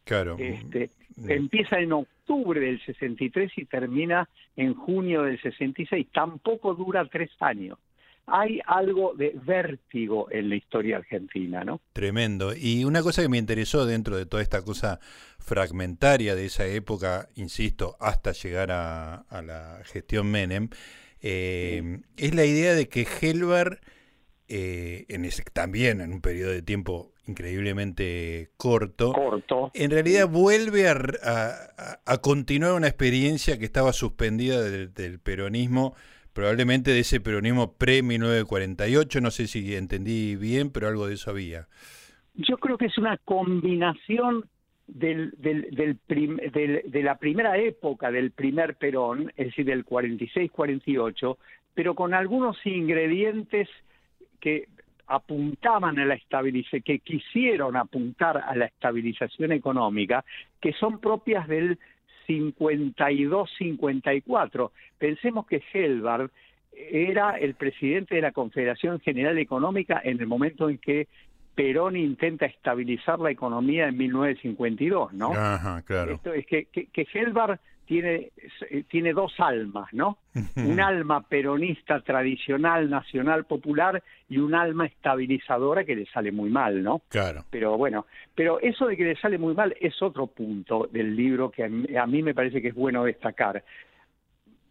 Claro. 0.05 0.37
Este, 0.39 0.91
empieza 1.27 1.79
en 1.79 1.91
octubre 1.91 2.59
del 2.59 2.83
63 2.85 3.51
y 3.57 3.65
termina 3.65 4.29
en 4.55 4.73
junio 4.75 5.23
del 5.23 5.41
66. 5.41 6.07
Tampoco 6.13 6.73
dura 6.75 7.05
tres 7.11 7.31
años. 7.39 7.77
Hay 8.27 8.59
algo 8.65 9.13
de 9.13 9.35
vértigo 9.43 10.27
en 10.31 10.49
la 10.49 10.55
historia 10.55 10.97
argentina, 10.97 11.63
¿no? 11.63 11.79
Tremendo. 11.93 12.53
Y 12.55 12.83
una 12.83 13.03
cosa 13.03 13.21
que 13.21 13.29
me 13.29 13.37
interesó 13.37 13.85
dentro 13.85 14.17
de 14.17 14.25
toda 14.25 14.41
esta 14.41 14.63
cosa 14.63 14.99
fragmentaria 15.37 16.35
de 16.35 16.45
esa 16.45 16.65
época, 16.65 17.27
insisto, 17.35 17.95
hasta 17.99 18.31
llegar 18.31 18.71
a, 18.71 19.25
la 19.29 19.79
gestión 19.85 20.31
Menem, 20.31 20.69
eh, 21.21 21.99
es 22.17 22.33
la 22.33 22.45
idea 22.45 22.73
de 22.73 22.89
que 22.89 23.05
Helber, 23.21 23.79
eh, 24.47 25.05
en 25.09 25.25
ese, 25.25 25.43
también 25.43 26.01
en 26.01 26.11
un 26.11 26.21
periodo 26.21 26.51
de 26.51 26.63
tiempo 26.63 27.14
increíblemente 27.27 28.49
corto, 28.57 29.13
corto. 29.13 29.71
en 29.73 29.91
realidad 29.91 30.27
vuelve 30.29 30.87
a, 30.87 32.19
continuar 32.21 32.73
una 32.73 32.87
experiencia 32.87 33.57
que 33.57 33.65
estaba 33.65 33.93
suspendida 33.93 34.61
del, 34.61 35.19
peronismo, 35.19 35.95
probablemente 36.33 36.91
de 36.91 36.99
ese 36.99 37.19
peronismo 37.19 37.73
pre-1948, 37.73 39.21
no 39.21 39.31
sé 39.31 39.47
si 39.47 39.75
entendí 39.75 40.35
bien, 40.35 40.71
pero 40.71 40.87
algo 40.87 41.07
de 41.07 41.15
eso 41.15 41.31
había. 41.31 41.67
Yo 42.35 42.57
creo 42.57 42.77
que 42.77 42.87
es 42.87 42.97
una 42.97 43.17
combinación 43.17 44.45
del, 44.87 45.31
del, 45.37 45.97
del, 46.07 46.81
de 46.85 47.03
la 47.03 47.17
primera 47.17 47.57
época 47.57 48.11
del 48.11 48.31
primer 48.31 48.75
Perón, 48.75 49.31
es 49.35 49.47
decir, 49.47 49.65
del 49.65 49.85
46-48, 49.85 51.37
pero 51.73 51.95
con 51.95 52.13
algunos 52.13 52.57
ingredientes 52.65 53.67
que 54.39 54.67
apuntaban 55.07 55.99
a 55.99 56.05
la 56.05 56.15
estabilización, 56.15 56.81
que 56.81 56.99
quisieron 56.99 57.75
apuntar 57.75 58.37
a 58.37 58.55
la 58.55 58.65
estabilización 58.65 59.51
económica, 59.51 60.23
que 60.61 60.71
son 60.73 60.99
propias 60.99 61.47
del 61.47 61.77
52-54. 62.27 64.71
Pensemos 64.97 65.45
que 65.45 65.61
Helbard 65.73 66.31
era 66.73 67.37
el 67.37 67.53
presidente 67.55 68.15
de 68.15 68.21
la 68.21 68.31
Confederación 68.31 68.99
General 68.99 69.37
Económica 69.37 70.01
en 70.03 70.19
el 70.19 70.27
momento 70.27 70.69
en 70.69 70.77
que 70.77 71.07
Perón 71.55 71.95
intenta 71.95 72.45
estabilizar 72.45 73.19
la 73.19 73.31
economía 73.31 73.87
en 73.87 73.97
1952, 73.97 75.13
¿no? 75.13 75.31
Ajá, 75.33 75.81
claro. 75.83 76.15
Esto 76.15 76.33
es 76.33 76.45
que, 76.45 76.65
que, 76.65 76.87
que 76.87 77.07
Helbard 77.13 77.59
tiene, 77.85 78.31
eh, 78.69 78.83
tiene 78.89 79.13
dos 79.13 79.33
almas, 79.39 79.87
¿no? 79.93 80.17
un 80.57 80.79
alma 80.81 81.21
peronista 81.21 82.01
tradicional, 82.01 82.89
nacional, 82.89 83.45
popular 83.45 84.03
y 84.27 84.37
un 84.37 84.53
alma 84.53 84.85
estabilizadora 84.85 85.85
que 85.85 85.95
le 85.95 86.05
sale 86.07 86.31
muy 86.31 86.49
mal, 86.49 86.83
¿no? 86.83 87.03
Claro. 87.07 87.45
Pero 87.49 87.77
bueno, 87.77 88.05
pero 88.33 88.59
eso 88.59 88.87
de 88.87 88.97
que 88.97 89.05
le 89.05 89.15
sale 89.15 89.37
muy 89.37 89.53
mal 89.53 89.73
es 89.79 90.01
otro 90.01 90.27
punto 90.27 90.89
del 90.91 91.15
libro 91.15 91.49
que 91.49 91.63
a 91.63 92.05
mí, 92.05 92.21
me 92.21 92.33
parece 92.33 92.61
que 92.61 92.69
es 92.69 92.75
bueno 92.75 93.05
destacar. 93.05 93.63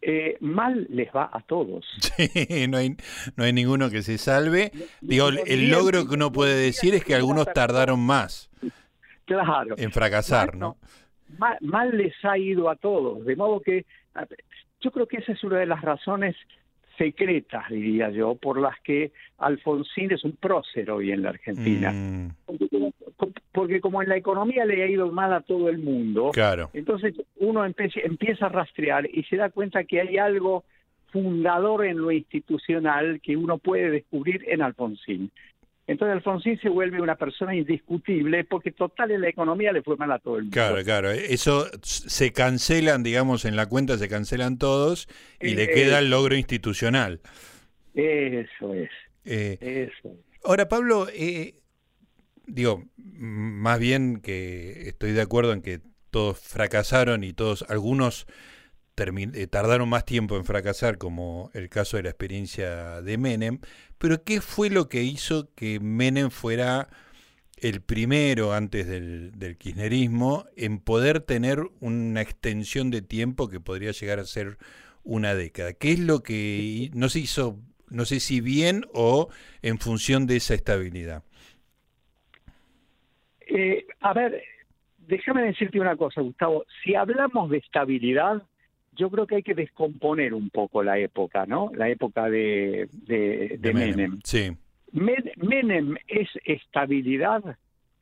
Eh, 0.01 0.37
mal 0.41 0.85
les 0.91 1.09
va 1.09 1.31
a 1.33 1.41
todos. 1.41 1.85
Sí, 2.15 2.67
no 2.67 2.77
hay, 2.77 2.95
no 3.35 3.43
hay 3.43 3.53
ninguno 3.53 3.89
que 3.89 4.03
se 4.03 4.19
salve. 4.19 4.71
Digo, 5.01 5.29
el 5.29 5.69
logro 5.71 6.07
que 6.07 6.13
uno 6.13 6.31
puede 6.31 6.55
decir 6.55 6.93
es 6.93 7.03
que 7.03 7.15
algunos 7.15 7.51
tardaron 7.53 7.99
más 7.99 8.51
claro. 9.25 9.75
en 9.77 9.91
fracasar, 9.91 10.55
¿no? 10.55 10.77
Mal, 11.37 11.97
les 11.97 12.13
ha 12.23 12.37
ido 12.37 12.69
a 12.69 12.75
todos, 12.75 13.25
de 13.25 13.35
modo 13.35 13.59
que 13.59 13.85
yo 14.81 14.91
creo 14.91 15.07
que 15.07 15.17
esa 15.17 15.31
es 15.31 15.43
una 15.43 15.59
de 15.59 15.65
las 15.65 15.81
razones 15.81 16.35
secretas, 16.97 17.69
diría 17.69 18.09
yo, 18.09 18.35
por 18.35 18.59
las 18.59 18.79
que 18.81 19.11
Alfonsín 19.37 20.11
es 20.11 20.23
un 20.23 20.33
prócer 20.33 20.89
hoy 20.91 21.11
en 21.11 21.23
la 21.23 21.29
Argentina. 21.29 21.91
Mm. 21.91 22.31
Porque, 23.51 23.79
como 23.79 24.01
en 24.01 24.09
la 24.09 24.17
economía 24.17 24.65
le 24.65 24.83
ha 24.83 24.87
ido 24.87 25.11
mal 25.11 25.33
a 25.33 25.41
todo 25.41 25.69
el 25.69 25.77
mundo, 25.77 26.31
claro. 26.33 26.69
entonces 26.73 27.15
uno 27.37 27.65
empieza 27.65 28.45
a 28.45 28.49
rastrear 28.49 29.09
y 29.11 29.23
se 29.23 29.37
da 29.37 29.49
cuenta 29.49 29.85
que 29.85 30.01
hay 30.01 30.17
algo 30.17 30.65
fundador 31.11 31.85
en 31.85 31.97
lo 31.97 32.11
institucional 32.11 33.21
que 33.21 33.37
uno 33.37 33.57
puede 33.57 33.89
descubrir 33.89 34.43
en 34.47 34.61
Alfonsín. 34.61 35.31
Entonces 35.87 36.15
Alfonsín 36.15 36.59
se 36.59 36.69
vuelve 36.69 36.99
una 36.99 37.15
persona 37.15 37.55
indiscutible 37.55 38.43
porque 38.43 38.71
total 38.71 39.11
en 39.11 39.21
la 39.21 39.29
economía 39.29 39.71
le 39.71 39.83
fue 39.83 39.95
mal 39.97 40.11
a 40.11 40.19
todo 40.19 40.37
el 40.37 40.43
mundo. 40.43 40.53
Claro, 40.53 40.83
claro. 40.83 41.11
Eso 41.11 41.67
se 41.83 42.33
cancelan, 42.33 43.03
digamos, 43.03 43.45
en 43.45 43.55
la 43.55 43.67
cuenta 43.67 43.97
se 43.97 44.09
cancelan 44.09 44.57
todos 44.57 45.07
y 45.39 45.53
le 45.53 45.69
queda 45.69 45.99
el 45.99 46.09
logro 46.09 46.35
institucional. 46.35 47.19
Eso 47.93 48.73
es. 48.73 48.89
Eh, 49.25 49.57
eso. 49.61 50.15
Ahora, 50.43 50.67
Pablo, 50.67 51.07
eh, 51.13 51.55
digo, 52.47 52.83
más 52.97 53.79
bien 53.79 54.21
que 54.21 54.89
estoy 54.89 55.11
de 55.11 55.21
acuerdo 55.21 55.53
en 55.53 55.61
que 55.61 55.81
todos 56.09 56.39
fracasaron 56.39 57.23
y 57.23 57.33
todos, 57.33 57.63
algunos 57.69 58.25
eh, 58.97 59.47
tardaron 59.47 59.89
más 59.89 60.05
tiempo 60.05 60.37
en 60.37 60.45
fracasar, 60.45 60.97
como 60.97 61.51
el 61.53 61.69
caso 61.69 61.97
de 61.97 62.03
la 62.03 62.09
experiencia 62.09 63.01
de 63.01 63.17
Menem, 63.17 63.59
pero 63.97 64.23
¿qué 64.23 64.39
fue 64.39 64.69
lo 64.69 64.87
que 64.87 65.03
hizo 65.03 65.53
que 65.53 65.81
Menem 65.81 66.29
fuera 66.29 66.87
el 67.57 67.81
primero 67.81 68.53
antes 68.53 68.87
del, 68.87 69.57
kirchnerismo 69.57 70.45
en 70.55 70.79
poder 70.79 71.19
tener 71.19 71.59
una 71.81 72.21
extensión 72.21 72.89
de 72.89 73.01
tiempo 73.01 73.49
que 73.49 73.59
podría 73.59 73.91
llegar 73.91 74.19
a 74.19 74.23
ser 74.23 74.57
una 75.03 75.35
década? 75.35 75.73
¿Qué 75.73 75.91
es 75.91 75.99
lo 75.99 76.23
que 76.23 76.89
no 76.93 77.09
se 77.09 77.19
hizo, 77.19 77.59
no 77.89 78.05
sé 78.05 78.21
si 78.21 78.39
bien 78.39 78.85
o 78.93 79.27
en 79.61 79.77
función 79.77 80.25
de 80.25 80.37
esa 80.37 80.53
estabilidad? 80.53 81.23
Eh, 83.47 83.85
a 83.99 84.13
ver, 84.13 84.41
déjame 84.99 85.43
decirte 85.43 85.81
una 85.81 85.97
cosa, 85.97 86.21
Gustavo. 86.21 86.65
Si 86.81 86.95
hablamos 86.95 87.49
de 87.49 87.57
estabilidad, 87.57 88.41
yo 88.95 89.09
creo 89.09 89.27
que 89.27 89.35
hay 89.35 89.43
que 89.43 89.53
descomponer 89.53 90.33
un 90.33 90.49
poco 90.49 90.83
la 90.83 90.97
época, 90.97 91.45
¿no? 91.45 91.71
La 91.75 91.89
época 91.89 92.29
de, 92.29 92.87
de, 92.91 93.73
Menem. 93.73 94.19
Sí. 94.23 94.51
Menem 94.91 95.97
es 96.07 96.29
estabilidad 96.43 97.57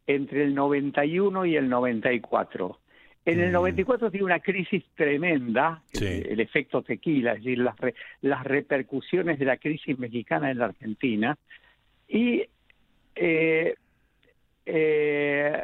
entre 0.07 0.43
el 0.43 0.53
91 0.53 1.45
y 1.45 1.55
el 1.55 1.69
94. 1.69 2.79
En 3.25 3.39
el 3.39 3.51
94 3.51 4.07
mm. 4.07 4.12
tiene 4.12 4.25
una 4.25 4.39
crisis 4.39 4.83
tremenda, 4.95 5.81
el, 5.93 6.39
efecto 6.39 6.81
tequila, 6.81 7.33
es 7.33 7.43
decir, 7.43 7.59
las, 7.59 7.75
las 8.21 8.43
repercusiones 8.43 9.39
de 9.39 9.45
la 9.45 9.57
crisis 9.57 9.97
mexicana 9.97 10.51
en 10.51 10.57
la 10.57 10.65
Argentina, 10.65 11.38
y 12.07 12.43
eh, 13.15 13.75
eh, 14.65 15.63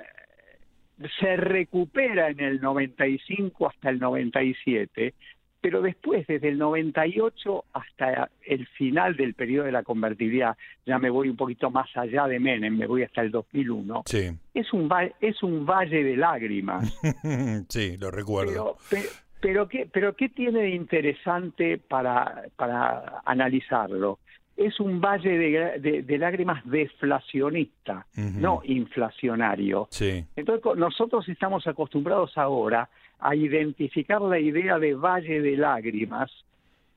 se 1.20 1.38
recupera 1.38 2.30
en 2.30 2.40
el 2.40 2.62
95 2.62 3.68
hasta 3.68 3.90
el 3.90 4.00
97, 4.00 5.14
pero 5.62 5.82
después, 5.82 6.26
desde 6.28 6.50
el 6.50 6.58
98 6.58 7.66
hasta 7.74 8.30
el 8.46 8.66
final 8.68 9.16
del 9.16 9.34
periodo 9.34 9.66
de 9.66 9.72
la 9.74 9.84
convertibilidad, 9.84 10.56
ya 10.86 11.00
me 11.00 11.10
voy 11.10 11.30
un 11.30 11.36
poquito 11.36 11.70
más 11.70 11.90
allá 11.96 12.28
de 12.28 12.40
Menem, 12.40 12.78
me 12.78 12.88
voy 12.88 13.04
hasta 13.04 13.22
el 13.22 13.32
2001, 13.32 14.04
sí. 14.06 14.30
es, 14.54 14.74
un, 14.74 14.90
es 15.20 15.44
un 15.44 15.66
valle 15.66 16.04
de 16.04 16.16
lágrimas. 16.16 16.98
sí, 17.70 17.98
lo 17.98 18.10
recuerdo. 18.10 18.78
Pero, 18.90 19.10
pero, 19.42 19.68
¿qué, 19.68 19.90
pero 19.92 20.16
¿qué 20.16 20.30
tiene 20.30 20.62
de 20.62 20.70
interesante 20.70 21.78
para, 21.78 22.44
para 22.56 23.22
analizarlo? 23.26 24.20
Es 24.60 24.80
un 24.82 25.00
valle 25.00 25.80
de, 25.80 26.18
lágrimas 26.18 26.62
deflacionista, 26.66 28.06
no 28.16 28.62
inflacionario. 28.66 29.88
Sí. 29.90 30.26
Entonces 30.36 30.78
nosotros 30.78 31.28
estamos 31.30 31.66
acostumbrados 31.66 32.38
ahora 32.38 32.90
a 33.20 33.36
identificar 33.36 34.22
la 34.22 34.38
idea 34.38 34.78
de 34.78 34.96
valle 34.96 35.42
de 35.42 35.56
lágrimas 35.56 36.30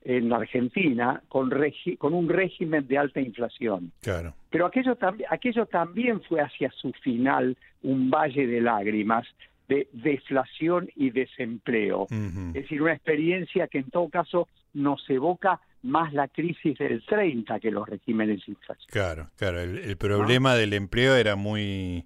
en 0.04 0.28
la 0.28 0.38
Argentina 0.38 1.22
con, 1.28 1.52
con 1.98 2.14
un 2.14 2.28
régimen 2.28 2.88
de 2.88 2.98
alta 2.98 3.20
inflación. 3.20 3.92
Claro. 4.00 4.34
Pero 4.50 4.66
aquello, 4.66 4.98
aquello 5.30 5.66
también 5.66 6.20
fue 6.22 6.40
hacia 6.40 6.70
su 6.72 6.92
final 6.92 7.56
un 7.84 8.10
valle 8.10 8.44
de 8.44 8.60
lágrimas 8.60 9.24
de 9.68 9.86
deflación 9.92 10.90
y 10.96 11.10
desempleo. 11.10 12.08
Es 12.10 12.54
decir, 12.54 12.82
una 12.82 12.92
experiencia 12.92 13.68
que 13.68 13.78
en 13.78 13.90
todo 13.90 14.08
caso 14.08 14.48
nos 14.74 15.08
evoca 15.08 15.60
más 15.82 16.12
la 16.12 16.28
crisis 16.28 16.78
del 16.78 17.04
30 17.04 17.60
que 17.60 17.70
los 17.70 17.88
regímenes 17.88 18.46
inflacionarios. 18.46 18.86
Claro, 18.90 19.30
claro. 19.36 19.60
El, 19.60 19.96
problema 19.96 20.54
del 20.54 20.72
empleo 20.72 21.16
era 21.16 21.36
muy 21.36 22.04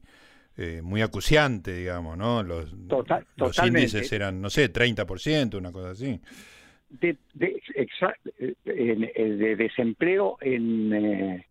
eh, 0.57 0.81
muy 0.83 1.03
acuciante, 1.03 1.75
digamos, 1.75 2.17
¿no? 2.17 2.43
Los, 2.43 2.73
los 3.37 3.59
índices 3.65 4.11
eran, 4.13 4.41
no 4.41 4.49
sé, 4.49 4.73
30%, 4.73 5.57
una 5.57 5.73
cosa 5.73 5.91
así. 5.91 6.21
De, 6.89 7.17
de, 7.35 7.61
de 8.65 9.57
desempleo 9.57 10.39
en... 10.41 10.93
Eh, 10.93 11.47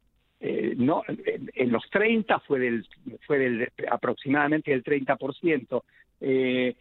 eh, 0.48 0.75
no 0.77 1.01
en, 1.08 1.72
los 1.72 1.89
30 1.89 2.39
fue 2.41 2.60
del 2.60 2.86
fue 3.25 3.39
del 3.39 3.72
aproximadamente 3.89 4.74
el 4.74 4.84
30%. 4.84 5.84
Eh, 6.22 6.75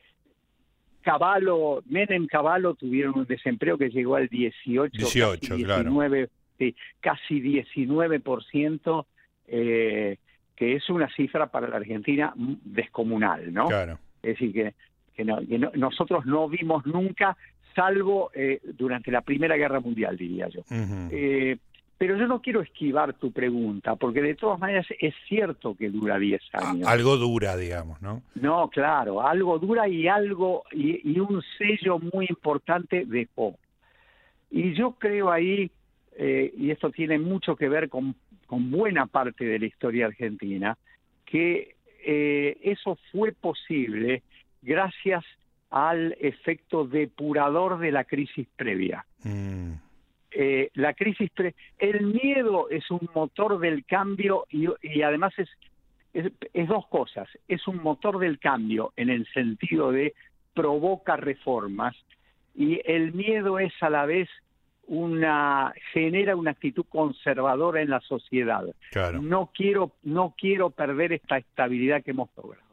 Caballo, 1.04 1.82
Menem 1.86 2.26
Caballo 2.26 2.74
tuvieron 2.74 3.18
un 3.18 3.26
desempleo 3.26 3.76
que 3.76 3.90
llegó 3.90 4.16
al 4.16 4.28
18, 4.28 4.90
18 4.96 5.40
casi 5.40 5.62
19, 5.62 6.28
sí, 6.58 6.74
casi 7.00 7.40
19%, 7.40 9.06
eh, 9.46 10.16
que 10.56 10.76
es 10.76 10.88
una 10.88 11.08
cifra 11.14 11.46
para 11.46 11.68
la 11.68 11.76
Argentina 11.76 12.32
descomunal, 12.36 13.52
¿no? 13.52 13.66
Claro. 13.66 13.98
Es 14.22 14.38
decir, 14.38 14.52
que, 14.52 14.74
que, 15.14 15.24
no, 15.24 15.40
nosotros 15.74 16.24
no 16.24 16.48
vimos 16.48 16.86
nunca, 16.86 17.36
salvo 17.74 18.30
eh, 18.34 18.60
durante 18.62 19.10
la 19.10 19.20
Primera 19.20 19.56
Guerra 19.56 19.80
Mundial, 19.80 20.16
diría 20.16 20.48
yo. 20.48 20.62
eh, 20.70 21.58
pero 22.06 22.18
yo 22.18 22.26
no 22.26 22.42
quiero 22.42 22.60
esquivar 22.60 23.14
tu 23.14 23.32
pregunta, 23.32 23.96
porque 23.96 24.20
de 24.20 24.34
todas 24.34 24.60
maneras 24.60 24.84
es 25.00 25.14
cierto 25.26 25.74
que 25.74 25.88
dura 25.88 26.18
10 26.18 26.42
años. 26.52 26.86
algo 26.86 27.16
dura, 27.16 27.56
digamos, 27.56 28.02
¿no? 28.02 28.20
No, 28.34 28.68
claro, 28.68 29.26
algo 29.26 29.58
dura 29.58 29.88
y 29.88 30.06
algo 30.06 30.64
y, 30.70 31.18
un 31.18 31.42
sello 31.56 31.98
muy 31.98 32.26
importante 32.28 33.06
dejó. 33.06 33.56
Y 34.50 34.74
yo 34.74 34.96
creo 34.98 35.30
ahí, 35.30 35.70
eh, 36.18 36.52
y 36.58 36.70
esto 36.72 36.90
tiene 36.90 37.18
mucho 37.18 37.56
que 37.56 37.70
ver 37.70 37.88
con, 37.88 38.14
con 38.46 38.70
buena 38.70 39.06
parte 39.06 39.46
de 39.46 39.58
la 39.58 39.64
historia 39.64 40.04
argentina, 40.04 40.76
que 41.24 41.74
eh, 42.04 42.58
eso 42.64 42.98
fue 43.12 43.32
posible 43.32 44.22
gracias 44.60 45.24
al 45.70 46.14
efecto 46.20 46.84
depurador 46.84 47.78
de 47.78 47.92
la 47.92 48.04
crisis 48.04 48.46
previa. 48.58 49.06
Mm. 49.22 49.72
Eh, 50.36 50.70
la 50.74 50.94
crisis, 50.94 51.30
el 51.78 52.06
miedo 52.06 52.68
es 52.68 52.90
un 52.90 53.08
motor 53.14 53.60
del 53.60 53.84
cambio 53.84 54.46
y, 54.50 54.66
además 55.02 55.32
es, 55.38 55.48
es, 56.12 56.68
dos 56.68 56.88
cosas. 56.88 57.28
Es 57.46 57.68
un 57.68 57.80
motor 57.82 58.18
del 58.18 58.40
cambio 58.40 58.92
en 58.96 59.10
el 59.10 59.26
sentido 59.32 59.92
de 59.92 60.14
provoca 60.52 61.16
reformas 61.16 61.96
y 62.54 62.80
el 62.84 63.12
miedo 63.12 63.60
es 63.60 63.72
a 63.80 63.90
la 63.90 64.06
vez 64.06 64.28
una 64.86 65.72
genera 65.92 66.36
una 66.36 66.50
actitud 66.50 66.84
conservadora 66.88 67.80
en 67.80 67.90
la 67.90 68.00
sociedad. 68.00 68.64
No 69.22 69.50
quiero 69.54 69.92
no 70.02 70.34
quiero 70.36 70.70
perder 70.70 71.12
esta 71.12 71.38
estabilidad 71.38 72.02
que 72.02 72.10
hemos 72.10 72.28
logrado. 72.36 72.64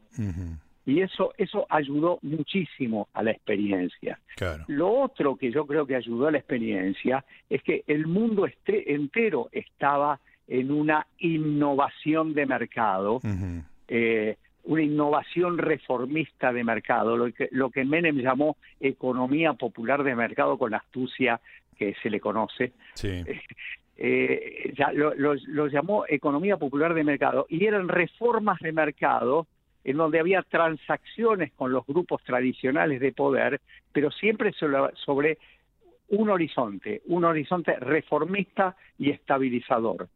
Y 0.86 1.02
eso, 1.02 1.34
eso 1.38 1.67
ayudó 1.70 2.17
muchísimo 2.24 3.08
a 3.13 3.22
la 3.22 3.32
experiencia. 3.32 4.20
Lo 4.67 4.91
otro 4.91 5.36
que 5.36 5.52
yo 5.52 5.65
creo 5.67 5.86
que 5.86 5.96
ayudó 5.96 6.28
a 6.28 6.32
la 6.32 6.39
experiencia 6.39 7.24
es 7.50 7.62
que 7.62 7.84
el 7.88 8.08
mundo 8.08 8.46
este, 8.46 8.94
entero 8.94 9.50
estaba 9.52 10.20
en 10.48 10.72
una 10.72 11.06
innovación 11.20 12.34
de 12.34 12.46
mercado, 12.46 13.22
eh, 13.88 14.38
una 14.63 14.82
innovación 14.82 15.58
reformista 15.58 16.52
de 16.52 16.63
mercado, 16.63 17.15
lo 17.15 17.32
que, 17.32 17.48
lo 17.52 17.70
que 17.70 17.86
Menem 17.86 18.17
llamó 18.17 18.58
economía 18.80 19.54
popular 19.54 20.04
de 20.04 20.15
mercado 20.15 20.58
con 20.58 20.72
la 20.72 20.78
astucia 20.78 21.39
que 21.78 21.96
se 22.02 22.10
le 22.10 22.20
conoce. 22.20 22.74
Eh, 24.04 24.74
ya 24.76 24.91
lo, 24.91 25.13
lo 25.13 25.67
llamó 25.67 26.06
economía 26.08 26.58
popular 26.58 26.96
de 26.96 27.04
mercado 27.04 27.46
y 27.50 27.65
eran 27.65 27.88
reformas 27.88 28.58
de 28.60 28.72
mercado 28.72 29.46
en 29.84 29.98
donde 29.98 30.20
había 30.20 30.44
transacciones 30.44 31.52
con 31.54 31.72
los 31.72 31.86
grupos 31.86 32.24
tradicionales 32.24 33.00
de 33.00 33.12
poder, 33.12 33.62
pero 33.91 34.12
siempre 34.12 34.52
sobre 34.54 35.38
un 36.10 36.30
horizonte, 36.30 37.02
un 37.06 37.24
horizonte 37.26 37.76
reformista 37.80 38.76
y 38.98 39.12
estabilizador. 39.12 40.10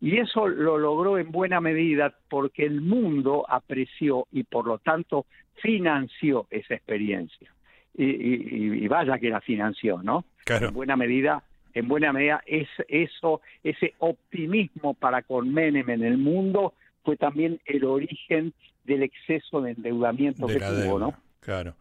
Y 0.00 0.18
eso 0.18 0.48
lo 0.48 0.78
logró 0.78 1.16
en 1.18 1.30
buena 1.30 1.60
medida 1.60 2.12
porque 2.28 2.64
el 2.64 2.80
mundo 2.80 3.46
apreció 3.48 4.26
y 4.32 4.42
por 4.42 4.66
lo 4.66 4.78
tanto 4.78 5.26
financió 5.54 6.46
esa 6.50 6.74
experiencia. 6.74 7.52
Y, 7.94 8.88
vaya 8.88 9.18
que 9.18 9.28
la 9.28 9.40
financió, 9.40 10.02
¿no? 10.02 10.24
En 10.46 10.72
buena 10.72 10.96
medida, 10.96 11.44
en 11.74 11.86
buena 11.86 12.12
medida 12.12 12.42
es 12.46 12.68
eso, 12.88 13.42
ese 13.62 13.94
optimismo 13.98 14.94
para 14.94 15.22
con 15.22 15.52
Menem 15.52 15.88
en 15.90 16.02
el 16.02 16.18
mundo 16.18 16.72
fue 17.04 17.16
también 17.16 17.60
el 17.66 17.84
origen 17.84 18.54
del 18.84 19.02
exceso 19.02 19.60
de 19.60 19.72
endeudamiento 19.72 20.46
que 20.46 20.58
tuvo, 20.58 20.98
¿no? 20.98 21.14
Claro. 21.40 21.74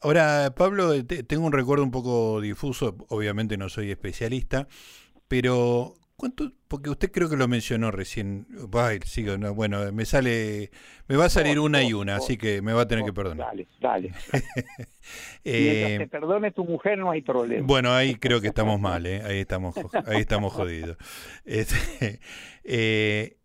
Ahora, 0.00 0.54
Pablo, 0.56 1.04
tengo 1.04 1.46
un 1.46 1.52
recuerdo 1.52 1.82
un 1.82 1.90
poco 1.90 2.40
difuso, 2.40 2.96
obviamente 3.08 3.56
no 3.56 3.68
soy 3.68 3.90
especialista, 3.90 4.68
pero 5.26 5.94
¿cuánto? 6.16 6.52
Porque 6.68 6.90
usted 6.90 7.10
creo 7.10 7.28
que 7.28 7.36
lo 7.36 7.48
mencionó 7.48 7.90
recién. 7.90 8.46
sigo, 9.04 9.36
bueno, 9.54 9.92
me 9.92 10.04
sale, 10.04 10.70
me 11.08 11.16
va 11.16 11.26
a 11.26 11.28
salir 11.28 11.58
una 11.58 11.82
y 11.82 11.92
una, 11.92 12.16
así 12.16 12.36
que 12.36 12.62
me 12.62 12.72
va 12.72 12.82
a 12.82 12.88
tener 12.88 13.04
que 13.04 13.12
perdonar. 13.12 13.48
Dale, 13.48 13.66
dale. 13.80 14.12
eh, 15.44 15.96
te 15.98 16.06
perdone 16.06 16.52
tu 16.52 16.64
mujer 16.64 16.98
no 16.98 17.10
hay 17.10 17.22
problema. 17.22 17.66
Bueno, 17.66 17.92
ahí 17.92 18.14
creo 18.14 18.40
que 18.40 18.48
estamos 18.48 18.80
mal, 18.80 19.06
¿eh? 19.06 19.22
ahí 19.24 19.38
estamos, 19.38 19.74
ahí 20.06 20.20
estamos 20.20 20.52
jodidos. 20.52 20.96
Este, 21.44 22.20
eh, 22.62 23.36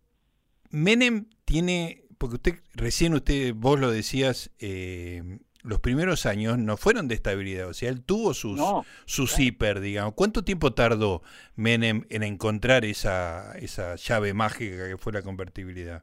Menem 0.70 1.26
tiene 1.44 1.99
porque 2.20 2.34
usted, 2.34 2.52
recién 2.74 3.14
usted, 3.14 3.54
vos 3.56 3.80
lo 3.80 3.90
decías, 3.90 4.54
eh, 4.60 5.22
los 5.62 5.80
primeros 5.80 6.26
años 6.26 6.58
no 6.58 6.76
fueron 6.76 7.08
de 7.08 7.14
estabilidad, 7.14 7.66
o 7.66 7.72
sea, 7.72 7.88
él 7.88 8.04
tuvo 8.04 8.34
sus, 8.34 8.60
sus 9.06 9.40
hiper, 9.40 9.80
digamos. 9.80 10.12
¿Cuánto 10.12 10.44
tiempo 10.44 10.74
tardó 10.74 11.22
Menem 11.56 12.04
en 12.10 12.22
encontrar 12.22 12.84
esa, 12.84 13.56
esa 13.58 13.96
llave 13.96 14.34
mágica 14.34 14.86
que 14.86 14.98
fue 14.98 15.14
la 15.14 15.22
convertibilidad? 15.22 16.02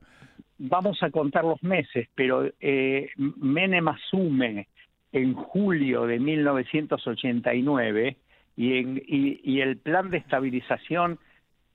Vamos 0.58 1.03
a 1.03 1.12
contar 1.12 1.43
los 1.43 1.62
meses, 1.62 2.10
pero 2.15 2.51
eh, 2.62 3.12
Menem 3.15 3.88
asume 3.88 4.69
en 5.12 5.36
julio 5.36 6.08
de 6.08 6.19
1989 6.19 8.17
y, 8.56 8.73
en, 8.75 9.03
y, 9.06 9.39
y 9.43 9.62
el 9.62 9.77
plan 9.77 10.10
de 10.10 10.17
estabilización 10.17 11.19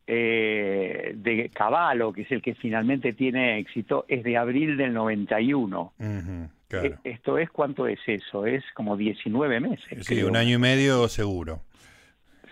eh, 0.07 1.13
de 1.15 1.49
Caballo, 1.51 2.13
que 2.13 2.23
es 2.23 2.33
el 2.33 2.43
que 2.43 2.55
finalmente 2.55 3.13
tiene 3.13 3.59
éxito, 3.59 4.05
es 4.09 4.25
de 4.25 4.37
abril 4.37 4.77
del 4.77 4.93
91. 4.93 5.93
E, 5.99 6.95
esto 7.05 7.39
es, 7.39 7.51
¿cuánto 7.51 7.87
es 7.87 8.01
eso? 8.07 8.47
Es 8.47 8.65
como 8.75 8.97
19 8.97 9.61
meses. 9.61 10.07
Sí, 10.07 10.23
un 10.23 10.37
año 10.37 10.57
y 10.57 10.59
medio 10.59 11.07
seguro. 11.09 11.63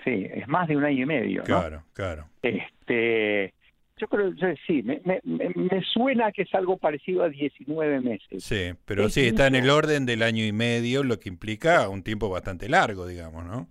Sí, 0.05 0.27
es 0.33 0.47
más 0.49 0.69
de 0.69 0.77
un 0.77 0.85
año 0.85 1.03
y 1.03 1.07
medio. 1.07 1.43
Claro, 1.45 1.83
claro. 1.93 2.27
Este, 2.43 3.53
yo 3.97 4.09
creo, 4.09 4.33
sí, 4.67 4.83
me, 4.83 5.01
me, 5.05 5.83
suena 5.93 6.33
que 6.33 6.43
es 6.43 6.55
algo 6.55 6.79
parecido 6.79 7.23
a 7.23 7.29
19 7.29 8.01
meses. 8.01 8.43
Sí, 8.43 8.73
pero 8.87 9.09
sí, 9.11 9.27
está 9.27 9.47
en 9.47 9.57
el 9.57 9.69
orden 9.69 10.07
del 10.07 10.23
año 10.23 10.45
y 10.45 10.53
medio, 10.53 11.03
lo 11.03 11.21
que 11.21 11.29
implica 11.29 11.89
un 11.89 12.03
tiempo 12.03 12.31
bastante 12.31 12.69
largo, 12.69 13.07
digamos, 13.07 13.45
¿no? 13.45 13.69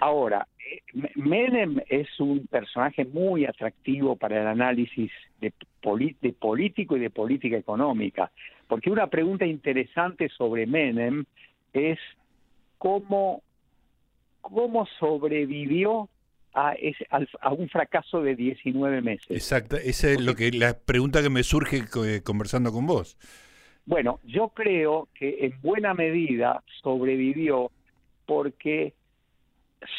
Ahora, 0.00 0.46
Menem 1.14 1.80
es 1.88 2.08
un 2.20 2.46
personaje 2.46 3.04
muy 3.04 3.44
atractivo 3.44 4.16
para 4.16 4.40
el 4.40 4.46
análisis 4.46 5.10
de, 5.40 5.52
de 6.20 6.32
político 6.32 6.96
y 6.96 7.00
de 7.00 7.10
política 7.10 7.56
económica, 7.56 8.30
porque 8.66 8.90
una 8.90 9.06
pregunta 9.06 9.46
interesante 9.46 10.28
sobre 10.28 10.66
Menem 10.66 11.24
es 11.72 11.98
cómo, 12.78 13.42
cómo 14.40 14.86
sobrevivió 14.98 16.08
a, 16.54 16.74
a, 17.40 17.52
un 17.52 17.68
fracaso 17.68 18.22
de 18.22 18.34
19 18.34 19.00
meses. 19.02 19.30
Exacto, 19.30 19.76
esa 19.76 20.10
es 20.10 20.20
lo 20.20 20.34
que, 20.34 20.50
la 20.50 20.78
pregunta 20.78 21.22
que 21.22 21.30
me 21.30 21.42
surge 21.42 21.84
eh, 22.04 22.22
conversando 22.22 22.72
con 22.72 22.86
vos. 22.86 23.16
Bueno, 23.86 24.20
yo 24.24 24.48
creo 24.50 25.08
que 25.14 25.46
en 25.46 25.60
buena 25.62 25.94
medida 25.94 26.62
sobrevivió 26.82 27.70
porque 28.26 28.92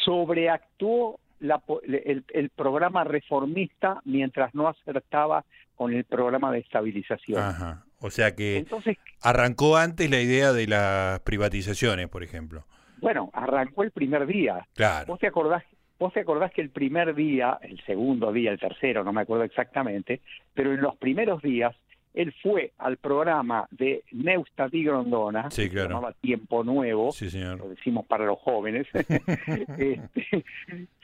sobreactuó 0.04 1.18
la, 1.40 1.62
el, 1.84 2.50
programa 2.50 3.04
reformista 3.04 4.00
mientras 4.04 4.54
no 4.54 4.68
acertaba 4.68 5.44
con 5.74 5.92
el 5.92 6.04
programa 6.04 6.52
de 6.52 6.58
estabilización. 6.58 7.42
Ajá. 7.42 7.84
O 8.00 8.10
sea 8.10 8.34
que 8.34 8.58
Entonces, 8.58 8.98
arrancó 9.22 9.76
antes 9.76 10.10
la 10.10 10.20
idea 10.20 10.52
de 10.52 10.66
las 10.66 11.20
privatizaciones, 11.20 12.08
por 12.08 12.22
ejemplo. 12.22 12.64
Bueno, 13.00 13.30
arrancó 13.32 13.82
el 13.82 13.90
primer 13.90 14.26
día. 14.26 14.66
Claro. 14.74 15.06
¿Vos 15.06 15.20
te 15.20 15.26
acordás 15.26 15.64
Vos 16.00 16.14
te 16.14 16.20
acordás 16.20 16.50
que 16.52 16.62
el 16.62 16.70
primer 16.70 17.14
día, 17.14 17.58
el 17.60 17.78
segundo 17.84 18.32
día, 18.32 18.50
el 18.50 18.58
tercero, 18.58 19.04
no 19.04 19.12
me 19.12 19.20
acuerdo 19.20 19.44
exactamente, 19.44 20.22
pero 20.54 20.72
en 20.72 20.80
los 20.80 20.96
primeros 20.96 21.42
días 21.42 21.76
él 22.14 22.34
fue 22.42 22.72
al 22.78 22.96
programa 22.96 23.68
de 23.70 24.02
Neustadt 24.12 24.74
y 24.74 24.84
Grondona, 24.84 25.50
sí, 25.50 25.68
claro. 25.68 25.88
se 25.88 25.94
llamaba 25.94 26.12
Tiempo 26.20 26.64
Nuevo, 26.64 27.12
sí, 27.12 27.30
señor. 27.30 27.58
lo 27.58 27.68
decimos 27.68 28.06
para 28.06 28.24
los 28.26 28.38
jóvenes, 28.38 28.86
este, 28.94 30.44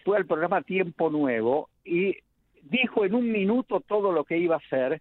fue 0.05 0.17
al 0.17 0.27
programa 0.27 0.63
Tiempo 0.63 1.11
Nuevo 1.11 1.71
y 1.85 2.17
dijo 2.63 3.05
en 3.05 3.15
un 3.15 3.31
minuto 3.31 3.81
todo 3.81 4.13
lo 4.13 4.25
que 4.25 4.39
iba 4.39 4.57
a 4.57 4.59
hacer 4.59 5.01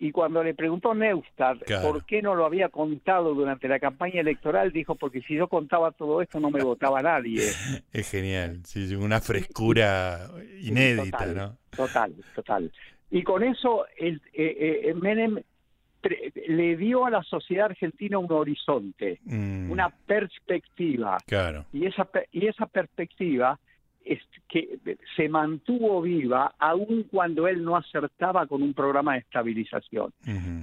y 0.00 0.12
cuando 0.12 0.44
le 0.44 0.54
preguntó 0.54 0.94
Neustadt 0.94 1.58
por 1.82 2.04
qué 2.04 2.22
no 2.22 2.34
lo 2.34 2.44
había 2.44 2.68
contado 2.68 3.34
durante 3.34 3.66
la 3.66 3.80
campaña 3.80 4.20
electoral, 4.20 4.72
dijo, 4.72 4.94
porque 4.94 5.22
si 5.22 5.34
yo 5.34 5.48
contaba 5.48 5.90
todo 5.90 6.22
esto 6.22 6.38
no 6.38 6.50
me 6.50 6.62
votaba 6.62 7.02
nadie. 7.02 7.42
Es 7.92 8.10
genial, 8.10 8.60
sí, 8.64 8.94
una 8.94 9.20
frescura 9.20 10.28
inédita, 10.60 11.26
¿no? 11.26 11.58
Total, 11.70 12.14
total. 12.34 12.70
Y 13.10 13.22
con 13.22 13.42
eso 13.42 13.86
el, 13.96 14.20
eh, 14.32 14.82
eh, 14.84 14.94
Menem 14.94 15.40
le 16.46 16.76
dio 16.76 17.06
a 17.06 17.10
la 17.10 17.22
sociedad 17.22 17.66
argentina 17.66 18.18
un 18.18 18.30
horizonte, 18.30 19.18
mm. 19.24 19.70
una 19.70 19.90
perspectiva. 19.90 21.18
Claro. 21.26 21.64
Y 21.72 21.86
esa, 21.86 22.08
y 22.32 22.46
esa 22.46 22.66
perspectiva 22.66 23.58
que 24.48 24.78
se 25.16 25.28
mantuvo 25.28 26.00
viva 26.00 26.54
aun 26.58 27.04
cuando 27.10 27.46
él 27.46 27.62
no 27.62 27.76
acertaba 27.76 28.46
con 28.46 28.62
un 28.62 28.72
programa 28.72 29.14
de 29.14 29.18
estabilización. 29.20 30.12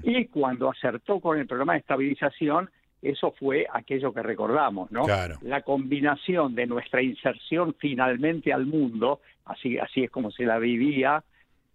Y 0.02 0.26
cuando 0.26 0.70
acertó 0.70 1.20
con 1.20 1.38
el 1.38 1.46
programa 1.46 1.74
de 1.74 1.80
estabilización, 1.80 2.70
eso 3.02 3.32
fue 3.38 3.68
aquello 3.72 4.14
que 4.14 4.24
recordamos, 4.24 4.92
¿no? 4.92 5.06
La 5.42 5.62
combinación 5.62 6.56
de 6.56 6.66
nuestra 6.66 7.04
inserción 7.04 7.76
finalmente 7.78 8.52
al 8.52 8.66
mundo, 8.66 9.20
así, 9.46 9.78
así 9.78 10.06
es 10.06 10.10
como 10.10 10.32
se 10.32 10.46
la 10.46 10.58
vivía, 10.58 11.24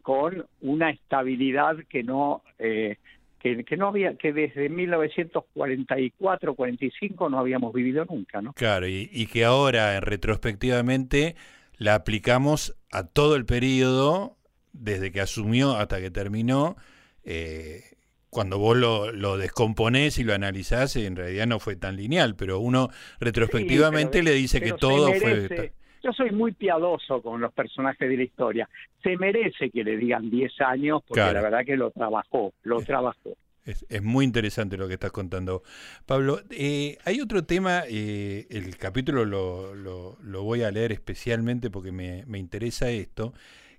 con 0.02 0.46
una 0.60 0.90
estabilidad 0.90 1.76
que 1.88 2.02
no 2.02 2.42
eh, 2.58 2.96
que, 3.38 3.64
que, 3.64 3.76
no 3.76 3.88
había 3.88 4.14
que 4.16 4.32
desde 4.32 4.68
1944 4.68 6.54
45 6.54 7.28
no 7.30 7.38
habíamos 7.38 7.72
vivido 7.72 8.04
nunca 8.04 8.42
no 8.42 8.52
claro 8.52 8.86
y, 8.86 9.08
y 9.12 9.26
que 9.26 9.44
ahora 9.44 10.00
retrospectivamente 10.00 11.36
la 11.80 11.94
aplicamos 11.94 12.76
a 12.92 13.04
todo 13.04 13.36
el 13.36 13.46
periodo, 13.46 14.36
desde 14.72 15.10
que 15.10 15.22
asumió 15.22 15.76
hasta 15.76 15.98
que 15.98 16.10
terminó. 16.10 16.76
Eh, 17.24 17.82
cuando 18.28 18.58
vos 18.58 18.76
lo, 18.76 19.10
lo, 19.12 19.38
descomponés 19.38 20.18
y 20.18 20.24
lo 20.24 20.34
analizás, 20.34 20.94
en 20.96 21.16
realidad 21.16 21.46
no 21.46 21.58
fue 21.58 21.76
tan 21.76 21.96
lineal, 21.96 22.36
pero 22.36 22.60
uno 22.60 22.90
retrospectivamente 23.18 24.22
le 24.22 24.32
dice 24.32 24.60
que 24.60 24.72
todo 24.72 25.12
fue... 25.14 25.72
Yo 26.02 26.12
soy 26.12 26.30
muy 26.30 26.52
piadoso 26.52 27.20
con 27.22 27.40
los 27.40 27.52
personajes 27.52 28.08
de 28.08 28.16
la 28.16 28.22
historia. 28.22 28.68
Se 29.02 29.16
merece 29.16 29.70
que 29.70 29.84
le 29.84 29.96
digan 29.96 30.30
10 30.30 30.60
años 30.62 31.02
porque 31.06 31.20
la 31.20 31.42
verdad 31.42 31.64
que 31.64 31.76
lo 31.76 31.90
trabajó, 31.90 32.52
lo 32.62 32.80
trabajó. 32.80 33.36
Es, 33.64 34.02
muy 34.02 34.24
interesante 34.24 34.76
lo 34.76 34.88
que 34.88 34.94
estás 34.94 35.12
contando. 35.12 35.62
Pablo, 36.06 36.40
eh, 36.50 36.96
hay 37.04 37.20
otro 37.20 37.44
tema, 37.44 37.82
eh, 37.88 38.46
el 38.50 38.76
capítulo 38.78 39.24
lo, 39.24 39.74
lo, 39.74 40.42
voy 40.42 40.62
a 40.62 40.70
leer 40.70 40.92
especialmente 40.92 41.70
porque 41.70 41.92
me, 41.92 42.24
me 42.26 42.38
interesa 42.38 42.90
esto, 42.90 43.34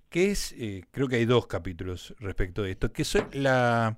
que 0.10 0.32
es, 0.32 0.54
eh, 0.58 0.84
creo 0.92 1.08
que 1.08 1.16
hay 1.16 1.26
dos 1.26 1.48
capítulos 1.48 2.14
respecto 2.20 2.62
de 2.62 2.72
esto, 2.72 2.94
que 2.94 3.02
es 3.02 3.18
la, 3.34 3.98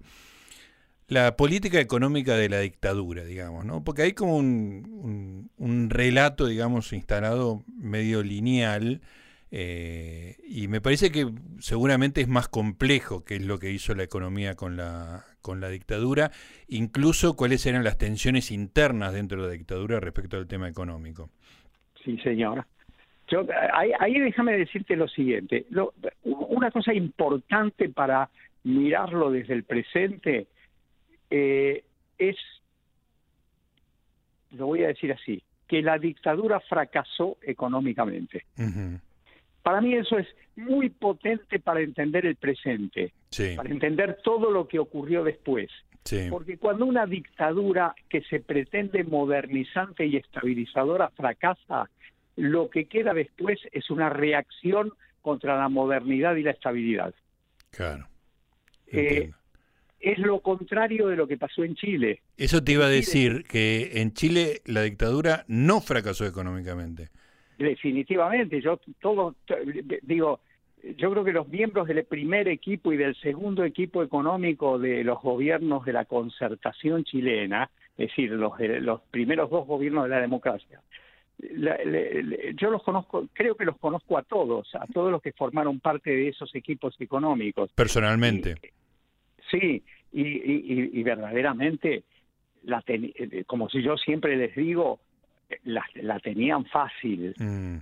la 1.07 1.35
política 1.35 1.79
económica 1.79 2.35
de 2.35 2.49
la 2.49 2.59
dictadura, 2.59 3.23
digamos, 3.23 3.65
¿no? 3.65 3.83
Porque 3.83 4.03
hay 4.03 4.13
como 4.13 4.37
un, 4.37 5.49
relato, 5.89 6.47
digamos, 6.47 6.93
instalado 6.93 7.63
medio 7.67 8.23
lineal. 8.23 9.01
y 9.51 10.67
me 10.67 10.81
parece 10.81 11.11
que 11.11 11.27
seguramente 11.59 12.21
es 12.21 12.27
más 12.27 12.47
complejo 12.47 13.23
que 13.23 13.35
es 13.35 13.45
lo 13.45 13.59
que 13.59 13.71
hizo 13.71 13.93
la 13.93 14.03
economía 14.03 14.55
con 14.55 14.77
la, 14.77 15.23
con 15.41 15.61
la 15.61 15.69
dictadura, 15.69 16.31
incluso 16.67 17.35
cuáles 17.35 17.65
eran 17.67 17.83
las 17.83 17.99
tensiones 17.99 18.49
internas 18.49 19.13
dentro 19.13 19.43
de 19.43 19.47
la 19.49 19.53
dictadura 19.53 19.99
respecto 19.99 20.37
al 20.37 20.47
tema 20.47 20.67
económico. 20.67 21.29
Sí, 22.03 22.17
señora. 22.19 22.65
Yo, 23.29 23.45
ahí, 23.73 24.19
déjame 24.19 24.57
decirte 24.57 24.95
lo 24.95 25.07
siguiente. 25.07 25.65
una 26.23 26.71
cosa 26.71 26.93
importante 26.93 27.89
para 27.89 28.29
mirarlo 28.63 29.31
desde 29.31 29.53
el 29.53 29.63
presente 29.63 30.47
eh, 31.35 31.83
es, 32.19 32.35
lo 34.51 34.67
voy 34.67 34.83
a 34.83 34.89
decir 34.89 35.11
así, 35.11 35.41
que 35.67 35.81
la 35.81 35.97
dictadura 35.97 36.59
fracasó 36.59 37.37
económicamente. 37.41 38.45
Para 39.63 39.81
mí 39.81 39.95
eso 39.95 40.19
es 40.19 40.27
muy 40.55 40.91
potente 40.91 41.57
para 41.59 41.81
entender 41.81 42.27
el 42.27 42.35
presente, 42.35 43.13
para 43.55 43.67
entender 43.67 44.19
todo 44.23 44.51
lo 44.51 44.67
que 44.67 44.77
ocurrió 44.77 45.23
después. 45.23 45.71
Porque 46.29 46.57
cuando 46.59 46.85
una 46.85 47.07
dictadura 47.07 47.95
que 48.09 48.21
se 48.21 48.39
pretende 48.39 49.03
modernizante 49.03 50.05
y 50.05 50.17
estabilizadora 50.17 51.09
fracasa, 51.09 51.89
lo 52.35 52.69
que 52.69 52.85
queda 52.85 53.15
después 53.15 53.59
es 53.71 53.89
una 53.89 54.09
reacción 54.09 54.91
contra 55.23 55.57
la 55.57 55.69
modernidad 55.69 56.35
y 56.35 56.43
la 56.43 56.51
estabilidad. 56.51 57.15
Claro. 57.71 58.05
Eh, 58.85 59.31
es 60.03 60.19
lo 60.19 60.41
contrario 60.41 61.07
de 61.07 61.15
lo 61.15 61.27
que 61.27 61.37
pasó 61.37 61.63
en 61.63 61.75
Chile. 61.75 62.21
Eso 62.37 62.61
te 62.61 62.73
iba 62.73 62.85
a 62.85 62.89
decir, 62.89 63.45
que 63.45 64.01
en 64.01 64.11
Chile 64.11 64.61
la 64.65 64.81
dictadura 64.81 65.45
no 65.47 65.79
fracasó 65.79 66.25
económicamente. 66.25 67.07
Definitivamente, 67.57 68.61
yo 68.61 68.81
todo 68.99 69.35
digo, 70.01 70.41
yo 70.97 71.09
creo 71.09 71.23
que 71.23 71.31
los 71.31 71.47
miembros 71.47 71.87
del 71.87 72.03
primer 72.03 72.49
equipo 72.49 72.91
y 72.91 72.97
del 72.97 73.15
segundo 73.15 73.63
equipo 73.63 74.03
económico 74.03 74.77
de 74.77 75.05
los 75.05 75.21
gobiernos 75.21 75.85
de 75.85 75.93
la 75.93 76.03
concertación 76.03 77.05
chilena, 77.05 77.69
es 77.97 78.09
decir, 78.09 78.31
los, 78.31 78.59
los 78.59 79.01
primeros 79.09 79.49
dos 79.49 79.65
gobiernos 79.65 80.03
de 80.03 80.09
la 80.09 80.19
democracia, 80.19 80.81
yo 81.39 82.71
los 82.71 82.83
conozco, 82.83 83.27
creo 83.31 83.55
que 83.55 83.65
los 83.65 83.77
conozco 83.77 84.17
a 84.17 84.23
todos, 84.23 84.67
a 84.75 84.85
todos 84.87 85.11
los 85.11 85.21
que 85.21 85.31
formaron 85.31 85.79
parte 85.79 86.09
de 86.09 86.27
esos 86.29 86.53
equipos 86.55 86.95
económicos. 86.99 87.71
Personalmente. 87.73 88.55
Sí, 89.53 89.83
y, 90.11 90.99
y, 90.99 91.03
verdaderamente, 91.03 92.03
la 92.63 92.83
como 93.47 93.69
si 93.69 93.81
yo 93.81 93.97
siempre 93.97 94.35
les 94.35 94.55
digo, 94.55 94.99
la, 95.63 95.83
la 95.95 96.19
tenían 96.19 96.65
fácil. 96.65 97.33
Mm. 97.37 97.77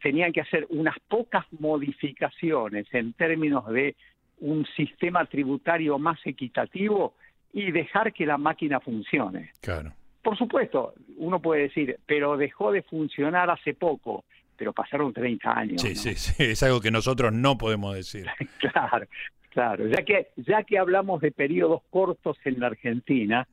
Tenían 0.00 0.32
que 0.32 0.40
hacer 0.40 0.66
unas 0.70 0.98
pocas 1.08 1.44
modificaciones 1.52 2.86
en 2.92 3.12
términos 3.12 3.66
de 3.68 3.94
un 4.40 4.66
sistema 4.76 5.24
tributario 5.26 5.98
más 5.98 6.18
equitativo 6.24 7.14
y 7.52 7.70
dejar 7.70 8.12
que 8.12 8.24
la 8.24 8.38
máquina 8.38 8.80
funcione. 8.80 9.50
Claro. 9.60 9.92
Por 10.22 10.38
supuesto, 10.38 10.94
uno 11.18 11.40
puede 11.40 11.62
decir, 11.62 11.98
pero 12.06 12.36
dejó 12.36 12.72
de 12.72 12.82
funcionar 12.82 13.50
hace 13.50 13.74
poco. 13.74 14.24
pero 14.56 14.72
pasaron 14.72 15.12
30 15.12 15.58
años. 15.58 15.82
Sí, 15.82 15.96
sí, 15.96 16.14
sí, 16.14 16.44
es 16.44 16.62
algo 16.62 16.80
que 16.80 16.90
nosotros 16.92 17.32
no 17.32 17.58
podemos 17.58 17.96
decir. 17.96 18.26
claro, 18.58 19.06
claro. 19.52 19.86
Ya 19.86 20.04
que, 20.04 20.28
ya 20.36 20.62
que 20.64 20.78
hablamos 20.78 21.20
de 21.20 21.32
periodos 21.32 21.82
cortos 21.90 22.36
en 22.44 22.60
la 22.60 22.68
Argentina, 22.68 23.46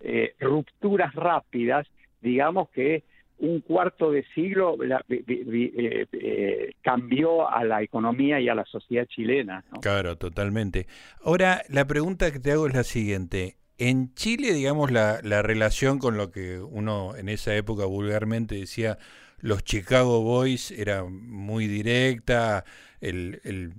eh, 0.00 0.34
rupturas 0.40 1.14
rápidas, 1.14 1.86
digamos 2.20 2.70
que 2.70 3.04
un 3.38 3.60
cuarto 3.60 4.10
de 4.10 4.24
siglo 4.34 4.76
eh, 5.08 6.06
eh, 6.12 6.72
cambió 6.82 7.50
a 7.50 7.64
la 7.64 7.82
economía 7.82 8.38
y 8.38 8.48
a 8.48 8.54
la 8.54 8.64
sociedad 8.66 9.06
chilena. 9.06 9.64
Claro, 9.80 10.16
totalmente. 10.16 10.86
Ahora, 11.24 11.62
la 11.68 11.86
pregunta 11.86 12.30
que 12.30 12.38
te 12.38 12.52
hago 12.52 12.66
es 12.66 12.74
la 12.74 12.84
siguiente. 12.84 13.56
En 13.78 14.12
Chile, 14.14 14.52
digamos, 14.52 14.90
la, 14.90 15.20
la 15.22 15.40
relación 15.40 15.98
con 15.98 16.18
lo 16.18 16.30
que 16.30 16.60
uno 16.60 17.16
en 17.16 17.30
esa 17.30 17.56
época 17.56 17.86
vulgarmente 17.86 18.56
decía 18.56 18.98
los 19.38 19.64
Chicago 19.64 20.20
Boys 20.22 20.70
era 20.70 21.04
muy 21.04 21.66
directa, 21.66 22.64
el, 23.00 23.40
el 23.44 23.72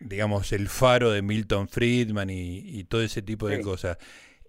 digamos, 0.00 0.52
el 0.52 0.68
faro 0.68 1.10
de 1.10 1.22
Milton 1.22 1.68
Friedman 1.68 2.30
y, 2.30 2.84
todo 2.84 3.02
ese 3.02 3.22
tipo 3.22 3.48
de 3.48 3.60
cosas. 3.60 3.98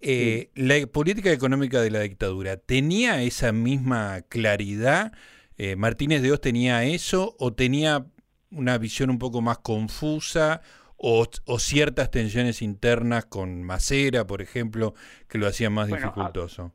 Eh, 0.01 0.49
¿La 0.55 0.75
política 0.87 1.31
económica 1.31 1.81
de 1.81 1.91
la 1.91 1.99
dictadura 1.99 2.57
tenía 2.57 3.21
esa 3.21 3.51
misma 3.51 4.21
claridad? 4.29 5.11
Eh, 5.57 5.75
¿Martínez 5.75 6.23
de 6.23 6.31
Oz 6.31 6.41
tenía 6.41 6.83
eso 6.85 7.35
o 7.37 7.53
tenía 7.53 8.05
una 8.49 8.77
visión 8.77 9.09
un 9.09 9.19
poco 9.19 9.41
más 9.41 9.59
confusa 9.59 10.61
o, 10.97 11.25
ciertas 11.57 12.11
tensiones 12.11 12.61
internas 12.61 13.25
con 13.25 13.63
Macera, 13.63 14.25
por 14.25 14.41
ejemplo, 14.41 14.93
que 15.27 15.37
lo 15.37 15.47
hacían 15.47 15.73
más 15.73 15.87
dificultoso? 15.87 16.71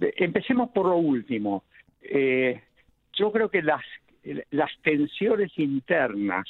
Empecemos 0.00 0.70
por 0.70 0.86
lo 0.86 0.96
último. 0.96 1.64
Eh, 2.02 2.60
yo 3.12 3.30
creo 3.32 3.48
que 3.48 3.62
las, 3.62 3.82
las 4.50 4.70
tensiones 4.82 5.52
internas 5.56 6.46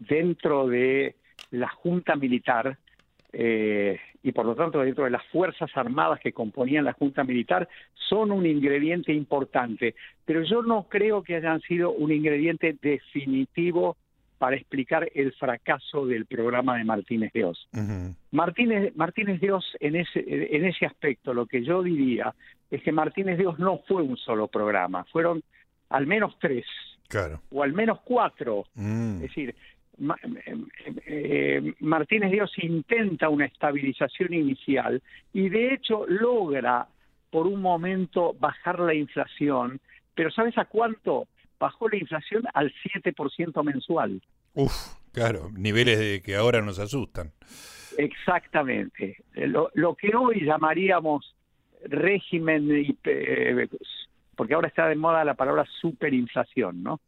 dentro 0.00 0.66
de 0.66 1.14
la 1.50 1.68
Junta 1.68 2.16
Militar 2.16 2.76
eh, 3.32 3.98
y 4.22 4.32
por 4.32 4.44
lo 4.44 4.54
tanto 4.54 4.80
dentro 4.80 5.04
de 5.04 5.10
las 5.10 5.24
Fuerzas 5.28 5.70
Armadas 5.74 6.20
que 6.20 6.32
componían 6.32 6.84
la 6.84 6.92
Junta 6.92 7.22
Militar 7.24 7.68
son 7.94 8.32
un 8.32 8.44
ingrediente 8.44 9.12
importante, 9.12 9.94
pero 10.24 10.42
yo 10.42 10.62
no 10.62 10.88
creo 10.88 11.22
que 11.22 11.36
hayan 11.36 11.60
sido 11.60 11.92
un 11.92 12.10
ingrediente 12.10 12.76
definitivo 12.82 13.96
para 14.38 14.56
explicar 14.56 15.08
el 15.14 15.32
fracaso 15.34 16.06
del 16.06 16.24
programa 16.24 16.78
de 16.78 16.84
Martínez 16.84 17.30
Dios. 17.32 17.68
Martínez, 18.30 18.96
Martínez 18.96 19.38
Dios 19.40 19.76
en 19.80 19.96
ese, 19.96 20.24
en 20.26 20.64
ese 20.64 20.86
aspecto, 20.86 21.34
lo 21.34 21.46
que 21.46 21.62
yo 21.62 21.82
diría 21.82 22.34
es 22.70 22.82
que 22.82 22.90
Martínez 22.90 23.38
Dios 23.38 23.58
no 23.58 23.82
fue 23.86 24.02
un 24.02 24.16
solo 24.16 24.48
programa, 24.48 25.04
fueron 25.12 25.42
al 25.90 26.06
menos 26.06 26.38
tres, 26.40 26.64
claro. 27.08 27.42
o 27.50 27.62
al 27.62 27.74
menos 27.74 28.00
cuatro. 28.02 28.64
Mm. 28.74 29.16
Es 29.16 29.20
decir, 29.22 29.54
Martínez 31.80 32.30
Dios 32.30 32.52
intenta 32.56 33.28
una 33.28 33.44
estabilización 33.46 34.32
inicial 34.34 35.02
y 35.32 35.48
de 35.48 35.74
hecho 35.74 36.06
logra 36.08 36.88
por 37.30 37.46
un 37.46 37.60
momento 37.60 38.34
bajar 38.38 38.80
la 38.80 38.94
inflación, 38.94 39.80
pero 40.14 40.30
¿sabes 40.30 40.56
a 40.58 40.64
cuánto? 40.64 41.28
Bajó 41.58 41.88
la 41.88 41.98
inflación 41.98 42.44
al 42.54 42.72
7% 42.82 43.62
mensual. 43.62 44.22
Uf, 44.54 44.72
claro, 45.12 45.50
niveles 45.52 45.98
de 45.98 46.22
que 46.22 46.34
ahora 46.34 46.62
nos 46.62 46.78
asustan. 46.78 47.32
Exactamente. 47.98 49.16
Lo, 49.34 49.70
lo 49.74 49.94
que 49.94 50.16
hoy 50.16 50.44
llamaríamos 50.44 51.36
régimen 51.84 52.68
porque 54.40 54.54
ahora 54.54 54.68
está 54.68 54.88
de 54.88 54.96
moda 54.96 55.22
la 55.22 55.34
palabra 55.34 55.66
superinflación, 55.82 56.82
¿no? 56.82 57.00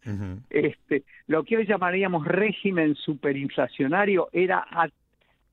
Este, 0.50 1.02
lo 1.28 1.44
que 1.44 1.56
hoy 1.56 1.66
llamaríamos 1.66 2.26
régimen 2.26 2.94
superinflacionario 2.94 4.28
era 4.34 4.66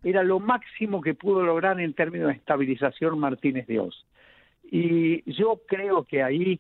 era 0.04 0.22
lo 0.24 0.42
máximo 0.42 1.00
que 1.00 1.14
pudo 1.14 1.42
lograr 1.42 1.80
en 1.80 1.94
términos 1.94 2.28
de 2.28 2.34
estabilización 2.34 3.18
Martínez 3.18 3.66
Dios. 3.66 4.06
Y 4.70 5.24
yo 5.32 5.62
creo 5.66 6.04
que 6.04 6.22
ahí 6.22 6.60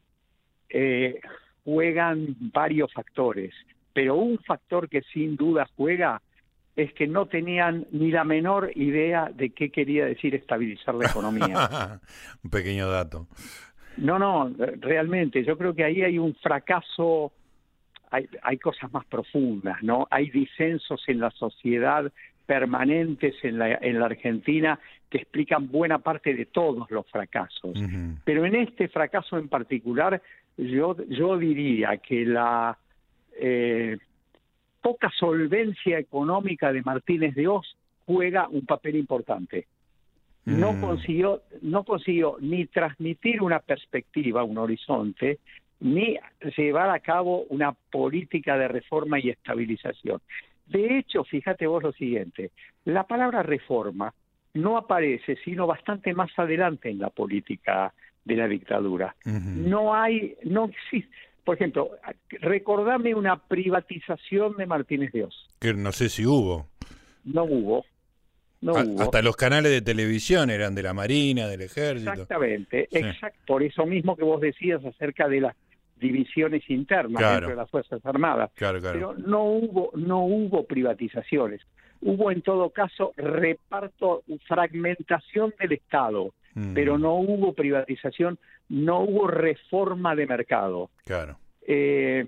eh, 0.69 1.19
juegan 1.65 2.37
varios 2.39 2.93
factores, 2.93 3.53
pero 3.91 4.15
un 4.15 4.37
factor 4.37 4.87
que 4.87 5.01
sin 5.01 5.35
duda 5.35 5.67
juega 5.75 6.21
es 6.77 6.93
que 6.93 7.07
no 7.07 7.25
tenían 7.25 7.87
ni 7.91 8.09
la 8.09 8.23
menor 8.23 8.71
idea 8.73 9.29
de 9.33 9.49
qué 9.49 9.69
quería 9.69 10.05
decir 10.05 10.33
estabilizar 10.33 10.95
la 10.95 11.07
economía. 11.07 11.99
un 12.41 12.49
pequeño 12.49 12.89
dato. 12.89 13.27
No, 13.99 14.17
no, 14.17 14.51
realmente, 14.79 15.43
yo 15.43 15.57
creo 15.57 15.73
que 15.73 15.83
ahí 15.83 16.01
hay 16.01 16.17
un 16.17 16.33
fracaso, 16.35 17.31
hay, 18.09 18.27
hay 18.41 18.57
cosas 18.57 18.91
más 18.93 19.05
profundas, 19.05 19.81
¿no? 19.83 20.07
Hay 20.09 20.29
disensos 20.29 21.03
en 21.07 21.19
la 21.19 21.31
sociedad 21.31 22.11
permanentes 22.49 23.35
en 23.43 23.59
la, 23.59 23.75
en 23.75 23.99
la 23.99 24.07
Argentina 24.07 24.79
que 25.07 25.19
explican 25.19 25.69
buena 25.69 25.99
parte 25.99 26.33
de 26.33 26.47
todos 26.47 26.89
los 26.89 27.05
fracasos. 27.05 27.79
Pero 28.23 28.43
en 28.43 28.55
este 28.55 28.87
fracaso 28.87 29.37
en 29.37 29.47
particular, 29.49 30.19
yo, 30.57 30.97
yo 31.09 31.37
diría 31.37 31.97
que 31.97 32.25
la 32.25 32.75
eh, 33.39 33.97
poca 34.81 35.11
solvencia 35.11 35.99
económica 35.99 36.73
de 36.73 36.81
Martínez 36.81 37.35
de 37.35 37.47
Oz 37.47 37.77
juega 38.07 38.47
un 38.47 38.65
papel 38.65 38.95
importante 38.95 39.67
no 40.45 40.73
mm. 40.73 40.81
consiguió 40.81 41.41
no 41.61 41.83
consiguió 41.83 42.37
ni 42.39 42.65
transmitir 42.65 43.41
una 43.41 43.59
perspectiva, 43.59 44.43
un 44.43 44.57
horizonte, 44.57 45.39
ni 45.79 46.17
llevar 46.57 46.89
a 46.89 46.99
cabo 46.99 47.43
una 47.49 47.73
política 47.73 48.57
de 48.57 48.67
reforma 48.67 49.19
y 49.19 49.29
estabilización. 49.29 50.21
De 50.65 50.97
hecho, 50.97 51.23
fíjate 51.23 51.67
vos 51.67 51.83
lo 51.83 51.91
siguiente, 51.93 52.51
la 52.85 53.03
palabra 53.03 53.43
reforma 53.43 54.13
no 54.53 54.77
aparece 54.77 55.37
sino 55.43 55.67
bastante 55.67 56.13
más 56.13 56.31
adelante 56.37 56.89
en 56.89 56.99
la 56.99 57.09
política 57.09 57.93
de 58.25 58.35
la 58.35 58.47
dictadura. 58.47 59.15
No 59.25 59.93
hay, 59.93 60.35
no 60.43 60.65
existe, 60.65 61.11
por 61.43 61.55
ejemplo, 61.55 61.91
recordame 62.41 63.15
una 63.15 63.37
privatización 63.37 64.55
de 64.57 64.67
Martínez 64.67 65.11
Dios. 65.11 65.47
Que 65.59 65.73
no 65.73 65.91
sé 65.91 66.09
si 66.09 66.25
hubo. 66.25 66.67
No 67.23 67.43
hubo. 67.43 67.85
Hasta 68.99 69.21
los 69.21 69.35
canales 69.35 69.71
de 69.71 69.81
televisión 69.81 70.49
eran 70.49 70.75
de 70.75 70.83
la 70.83 70.93
Marina, 70.93 71.47
del 71.47 71.61
Ejército. 71.61 72.11
Exactamente, 72.11 72.89
por 73.47 73.63
eso 73.63 73.85
mismo 73.85 74.15
que 74.15 74.23
vos 74.23 74.41
decías 74.41 74.83
acerca 74.83 75.27
de 75.27 75.41
las 75.41 75.55
divisiones 75.95 76.67
internas 76.69 77.21
dentro 77.21 77.49
de 77.49 77.55
las 77.55 77.69
Fuerzas 77.69 78.05
Armadas. 78.05 78.51
Pero 78.55 79.13
no 79.13 79.43
hubo, 79.43 79.91
no 79.95 80.23
hubo 80.23 80.65
privatizaciones. 80.65 81.61
Hubo 82.01 82.31
en 82.31 82.41
todo 82.41 82.69
caso 82.69 83.13
reparto, 83.17 84.23
fragmentación 84.47 85.53
del 85.59 85.73
Estado, 85.73 86.33
mm. 86.53 86.73
pero 86.73 86.97
no 86.97 87.15
hubo 87.15 87.53
privatización, 87.53 88.39
no 88.69 89.01
hubo 89.01 89.27
reforma 89.27 90.15
de 90.15 90.25
mercado. 90.25 90.89
Claro. 91.03 91.37
Eh, 91.67 92.27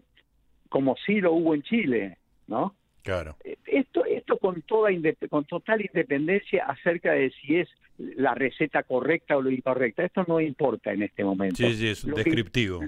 como 0.67 0.95
sí 1.05 1.21
lo 1.21 1.33
hubo 1.33 1.55
en 1.55 1.63
Chile, 1.63 2.17
¿no? 2.47 2.75
Claro. 3.03 3.35
Eh, 3.43 3.57
esto, 3.65 4.05
esto 4.05 4.37
con 4.37 4.61
toda 4.61 4.89
con 5.29 5.45
total 5.45 5.81
independencia 5.81 6.65
acerca 6.65 7.13
de 7.13 7.31
si 7.31 7.57
es 7.57 7.69
la 7.97 8.33
receta 8.33 8.83
correcta 8.83 9.37
o 9.37 9.41
lo 9.41 9.51
incorrecta. 9.51 10.03
Esto 10.03 10.25
no 10.27 10.39
importa 10.39 10.91
en 10.91 11.03
este 11.03 11.23
momento. 11.23 11.57
Sí, 11.57 11.73
sí, 11.75 11.87
es 11.87 12.05
descriptivo. 12.05 12.81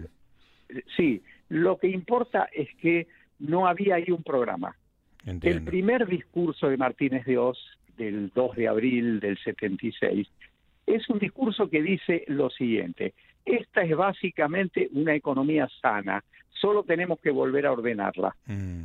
sí, 0.95 1.21
lo 1.49 1.78
que 1.78 1.88
importa 1.88 2.49
es 2.52 2.69
que 2.76 3.08
no 3.39 3.67
había 3.67 3.95
ahí 3.95 4.10
un 4.10 4.23
programa. 4.23 4.76
El 5.26 5.63
primer 5.63 6.06
discurso 6.06 6.67
de 6.67 6.78
Martínez 6.78 7.26
de 7.26 7.38
Oz 7.38 7.58
del 7.97 8.30
2 8.34 8.56
de 8.56 8.67
abril 8.67 9.19
del 9.19 9.38
76 9.38 10.28
es 10.86 11.10
un 11.10 11.19
discurso 11.19 11.69
que 11.69 11.82
dice 11.82 12.26
lo 12.28 12.49
siguiente, 12.49 13.13
esta 13.45 13.82
es 13.82 13.95
básicamente 13.95 14.89
una 14.93 15.15
economía 15.15 15.69
sana, 15.82 16.23
solo 16.49 16.84
tenemos 16.84 17.19
que 17.19 17.30
volver 17.30 17.65
a 17.65 17.71
ordenarla. 17.71 18.36
Mm. 18.45 18.84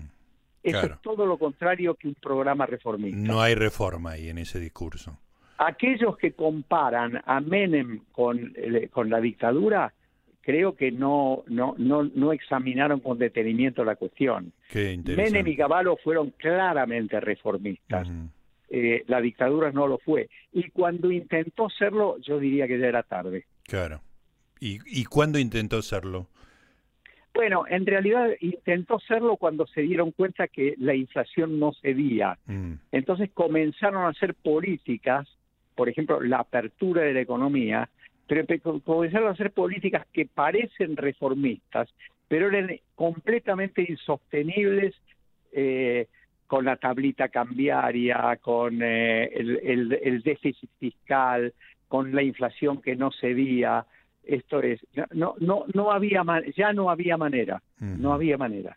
Eso 0.62 0.86
es 0.86 1.00
todo 1.02 1.26
lo 1.26 1.38
contrario 1.38 1.94
que 1.94 2.08
un 2.08 2.14
programa 2.14 2.66
reformista. 2.66 3.18
No 3.18 3.40
hay 3.40 3.54
reforma 3.54 4.12
ahí 4.12 4.28
en 4.28 4.38
ese 4.38 4.58
discurso. 4.58 5.18
Aquellos 5.58 6.16
que 6.16 6.32
comparan 6.32 7.20
a 7.24 7.40
Menem 7.40 8.00
con, 8.12 8.54
con 8.90 9.10
la 9.10 9.20
dictadura, 9.20 9.92
creo 10.40 10.76
que 10.76 10.90
no, 10.92 11.44
no, 11.48 11.74
no, 11.78 12.04
no 12.04 12.32
examinaron 12.32 13.00
con 13.00 13.18
detenimiento 13.18 13.84
la 13.84 13.96
cuestión. 13.96 14.52
Menem 14.72 15.46
y 15.46 15.56
Cavallo 15.56 15.96
fueron 16.02 16.30
claramente 16.30 17.20
reformistas. 17.20 18.08
Eh, 18.70 19.04
la 19.06 19.20
dictadura 19.20 19.72
no 19.72 19.86
lo 19.86 19.98
fue. 19.98 20.28
Y 20.52 20.70
cuando 20.70 21.10
intentó 21.10 21.70
serlo, 21.70 22.18
yo 22.20 22.38
diría 22.38 22.66
que 22.66 22.78
ya 22.78 22.86
era 22.86 23.02
tarde. 23.02 23.46
Claro. 23.64 24.02
¿Y, 24.60 24.78
y 24.86 25.04
cuándo 25.04 25.38
intentó 25.38 25.82
serlo? 25.82 26.28
Bueno, 27.38 27.66
en 27.68 27.86
realidad 27.86 28.30
intentó 28.40 28.96
hacerlo 28.96 29.36
cuando 29.36 29.64
se 29.68 29.82
dieron 29.82 30.10
cuenta 30.10 30.48
que 30.48 30.74
la 30.76 30.92
inflación 30.96 31.60
no 31.60 31.72
cedía. 31.72 32.36
Mm. 32.46 32.72
Entonces 32.90 33.30
comenzaron 33.32 34.02
a 34.02 34.08
hacer 34.08 34.34
políticas, 34.34 35.28
por 35.76 35.88
ejemplo, 35.88 36.20
la 36.20 36.38
apertura 36.38 37.02
de 37.02 37.14
la 37.14 37.20
economía, 37.20 37.88
pero 38.26 38.44
comenzaron 38.82 39.28
a 39.28 39.34
hacer 39.34 39.52
políticas 39.52 40.04
que 40.12 40.26
parecen 40.26 40.96
reformistas, 40.96 41.88
pero 42.26 42.48
eran 42.48 42.72
completamente 42.96 43.86
insostenibles 43.88 44.96
eh, 45.52 46.08
con 46.48 46.64
la 46.64 46.74
tablita 46.74 47.28
cambiaria, 47.28 48.36
con 48.42 48.80
eh, 48.82 49.30
el, 49.32 50.22
déficit 50.24 50.70
fiscal, 50.80 51.54
con 51.86 52.12
la 52.12 52.24
inflación 52.24 52.82
que 52.82 52.96
no 52.96 53.12
cedía. 53.12 53.86
Esto 54.28 54.60
es, 54.60 54.78
no, 55.12 55.34
no, 55.40 55.64
no 55.72 55.90
había, 55.90 56.22
ya 56.54 56.74
no 56.74 56.90
había 56.90 57.16
manera, 57.16 57.62
no 57.80 58.12
había 58.12 58.36
manera. 58.36 58.76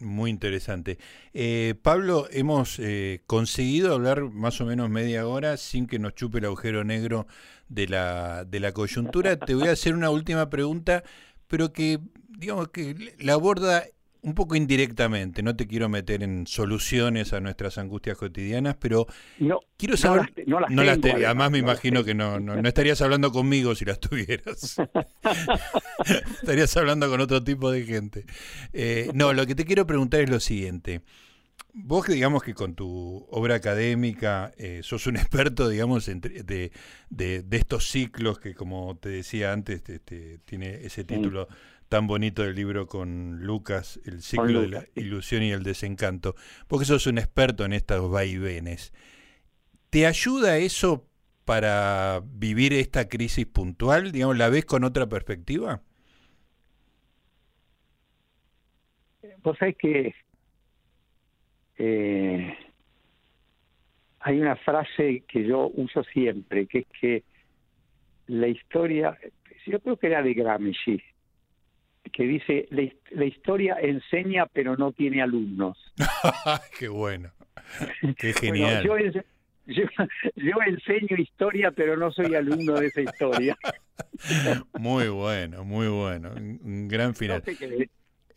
Muy 0.00 0.30
interesante. 0.30 0.98
Eh, 1.32 1.76
Pablo, 1.80 2.26
hemos 2.32 2.80
eh, 2.80 3.22
conseguido 3.28 3.94
hablar 3.94 4.22
más 4.24 4.60
o 4.60 4.66
menos 4.66 4.90
media 4.90 5.28
hora 5.28 5.56
sin 5.56 5.86
que 5.86 6.00
nos 6.00 6.16
chupe 6.16 6.38
el 6.38 6.46
agujero 6.46 6.82
negro 6.82 7.28
de 7.68 7.86
la, 7.86 8.44
de 8.44 8.58
la 8.58 8.72
coyuntura. 8.72 9.36
Te 9.36 9.54
voy 9.54 9.68
a 9.68 9.72
hacer 9.72 9.94
una 9.94 10.10
última 10.10 10.50
pregunta, 10.50 11.04
pero 11.46 11.72
que, 11.72 12.00
digamos, 12.28 12.68
que 12.70 13.14
la 13.20 13.34
aborda 13.34 13.84
un 14.28 14.34
poco 14.34 14.54
indirectamente, 14.54 15.42
no 15.42 15.56
te 15.56 15.66
quiero 15.66 15.88
meter 15.88 16.22
en 16.22 16.46
soluciones 16.46 17.32
a 17.32 17.40
nuestras 17.40 17.78
angustias 17.78 18.16
cotidianas, 18.18 18.76
pero 18.78 19.06
quiero 19.76 19.96
saber... 19.96 20.32
No 20.46 20.60
las, 20.60 20.98
además 20.98 21.50
me 21.50 21.58
imagino 21.58 22.04
que 22.04 22.14
no, 22.14 22.38
no, 22.38 22.54
estarías 22.68 23.00
hablando 23.00 23.32
conmigo 23.32 23.74
si 23.74 23.84
las 23.84 23.98
tuvieras. 24.00 24.76
estarías 26.42 26.76
hablando 26.76 27.08
con 27.08 27.20
otro 27.20 27.42
tipo 27.42 27.70
de 27.70 27.84
gente. 27.84 28.26
Eh, 28.72 29.10
no, 29.14 29.32
lo 29.32 29.46
que 29.46 29.54
te 29.54 29.64
quiero 29.64 29.86
preguntar 29.86 30.20
es 30.20 30.30
lo 30.30 30.40
siguiente. 30.40 31.00
Vos 31.72 32.06
digamos 32.06 32.42
que 32.42 32.54
con 32.54 32.74
tu 32.74 33.26
obra 33.30 33.54
académica 33.54 34.52
eh, 34.58 34.80
sos 34.82 35.06
un 35.06 35.16
experto, 35.16 35.68
digamos, 35.68 36.06
de, 36.06 36.72
de, 37.08 37.44
estos 37.50 37.88
ciclos 37.88 38.40
que, 38.40 38.54
como 38.54 38.96
te 38.96 39.10
decía 39.10 39.52
antes, 39.52 39.82
tiene 40.44 40.84
ese 40.84 41.04
título 41.04 41.48
tan 41.88 42.06
bonito 42.06 42.42
del 42.42 42.54
libro 42.54 42.86
con 42.86 43.40
Lucas, 43.44 44.00
el 44.04 44.22
ciclo 44.22 44.62
de 44.62 44.68
la 44.68 44.84
ilusión 44.94 45.42
y 45.42 45.52
el 45.52 45.62
desencanto, 45.62 46.34
porque 46.66 46.84
sos 46.84 47.06
un 47.06 47.18
experto 47.18 47.64
en 47.64 47.72
estos 47.72 48.10
vaivenes. 48.10 48.92
¿Te 49.90 50.06
ayuda 50.06 50.58
eso 50.58 51.06
para 51.44 52.22
vivir 52.24 52.74
esta 52.74 53.08
crisis 53.08 53.46
puntual? 53.46 54.12
Digamos, 54.12 54.36
¿La 54.36 54.50
ves 54.50 54.66
con 54.66 54.84
otra 54.84 55.08
perspectiva? 55.08 55.80
Vos 59.42 59.56
sabés 59.56 59.76
que 59.76 60.14
eh, 61.78 62.54
hay 64.20 64.40
una 64.40 64.56
frase 64.56 65.24
que 65.26 65.46
yo 65.46 65.70
uso 65.74 66.02
siempre, 66.04 66.66
que 66.66 66.80
es 66.80 66.86
que 67.00 67.24
la 68.26 68.48
historia, 68.48 69.16
yo 69.66 69.80
creo 69.80 69.96
que 69.96 70.08
era 70.08 70.22
de 70.22 70.34
Gramsci, 70.34 71.00
que 72.10 72.24
dice, 72.24 72.68
la, 72.70 73.24
historia 73.24 73.76
enseña 73.80 74.46
pero 74.46 74.76
no 74.76 74.92
tiene 74.92 75.22
alumnos. 75.22 75.76
Qué 76.78 76.88
bueno. 76.88 77.30
Qué 78.16 78.32
genial. 78.32 78.84
yo, 78.84 78.96
enseño 80.66 81.16
historia 81.18 81.70
pero 81.70 81.96
no 81.96 82.10
soy 82.12 82.34
alumno 82.34 82.74
de 82.74 82.86
esa 82.86 83.00
historia. 83.02 83.56
muy 84.78 85.08
bueno, 85.08 85.64
muy 85.64 85.88
bueno. 85.88 86.30
Un 86.34 86.88
gran 86.88 87.14
final. 87.14 87.42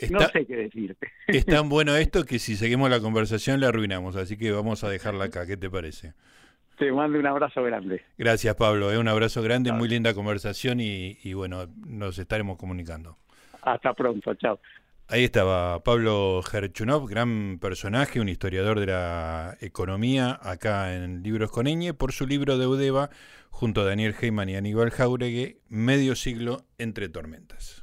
No 0.10 0.20
sé 0.20 0.46
qué, 0.46 0.56
decirte. 0.56 1.08
Es 1.28 1.46
tan 1.46 1.70
bueno 1.70 1.96
esto 1.96 2.26
que 2.26 2.40
si 2.40 2.56
seguimos 2.56 2.90
la 2.90 3.00
conversación 3.00 3.60
la 3.60 3.68
arruinamos, 3.68 4.16
así 4.16 4.36
que 4.36 4.52
vamos 4.52 4.84
a 4.84 4.90
dejarla 4.90 5.26
acá. 5.26 5.46
¿Qué 5.46 5.58
te 5.58 5.70
parece? 5.70 6.14
Te 6.80 6.92
mando 6.92 7.20
un 7.20 7.28
abrazo 7.28 7.62
grande. 7.62 8.02
Gracias, 8.18 8.56
Pablo. 8.56 8.92
Es 8.92 8.98
un 8.98 9.08
abrazo 9.08 9.44
grande, 9.44 9.72
muy 9.72 9.88
linda 9.88 10.16
conversación 10.16 10.80
y, 10.80 11.20
y 11.24 11.34
bueno, 11.34 11.68
nos 11.86 12.18
estaremos 12.18 12.58
comunicando. 12.58 13.20
Hasta 13.62 13.94
pronto, 13.94 14.34
chao. 14.36 14.60
Ahí 15.08 15.26
estaba 15.26 15.84
Pablo 15.84 16.42
Gerchunov, 16.42 17.06
gran 17.06 17.60
personaje, 17.60 18.22
un 18.22 18.30
historiador 18.30 18.80
de 18.80 18.86
la 18.86 19.58
economía 19.60 20.40
acá 20.42 20.96
en 20.96 21.22
Libros 21.22 21.52
con 21.52 21.68
Eñe, 21.68 21.94
por 21.94 22.14
su 22.14 22.26
libro 22.26 22.58
de 22.58 22.66
Udeva, 22.66 23.10
junto 23.50 23.82
a 23.82 23.86
Daniel 23.86 24.16
Heyman 24.20 24.48
y 24.48 24.56
Aníbal 24.56 24.90
Jauregui, 24.90 25.58
Medio 25.68 26.16
siglo 26.16 26.64
entre 26.78 27.10
tormentas. 27.10 27.81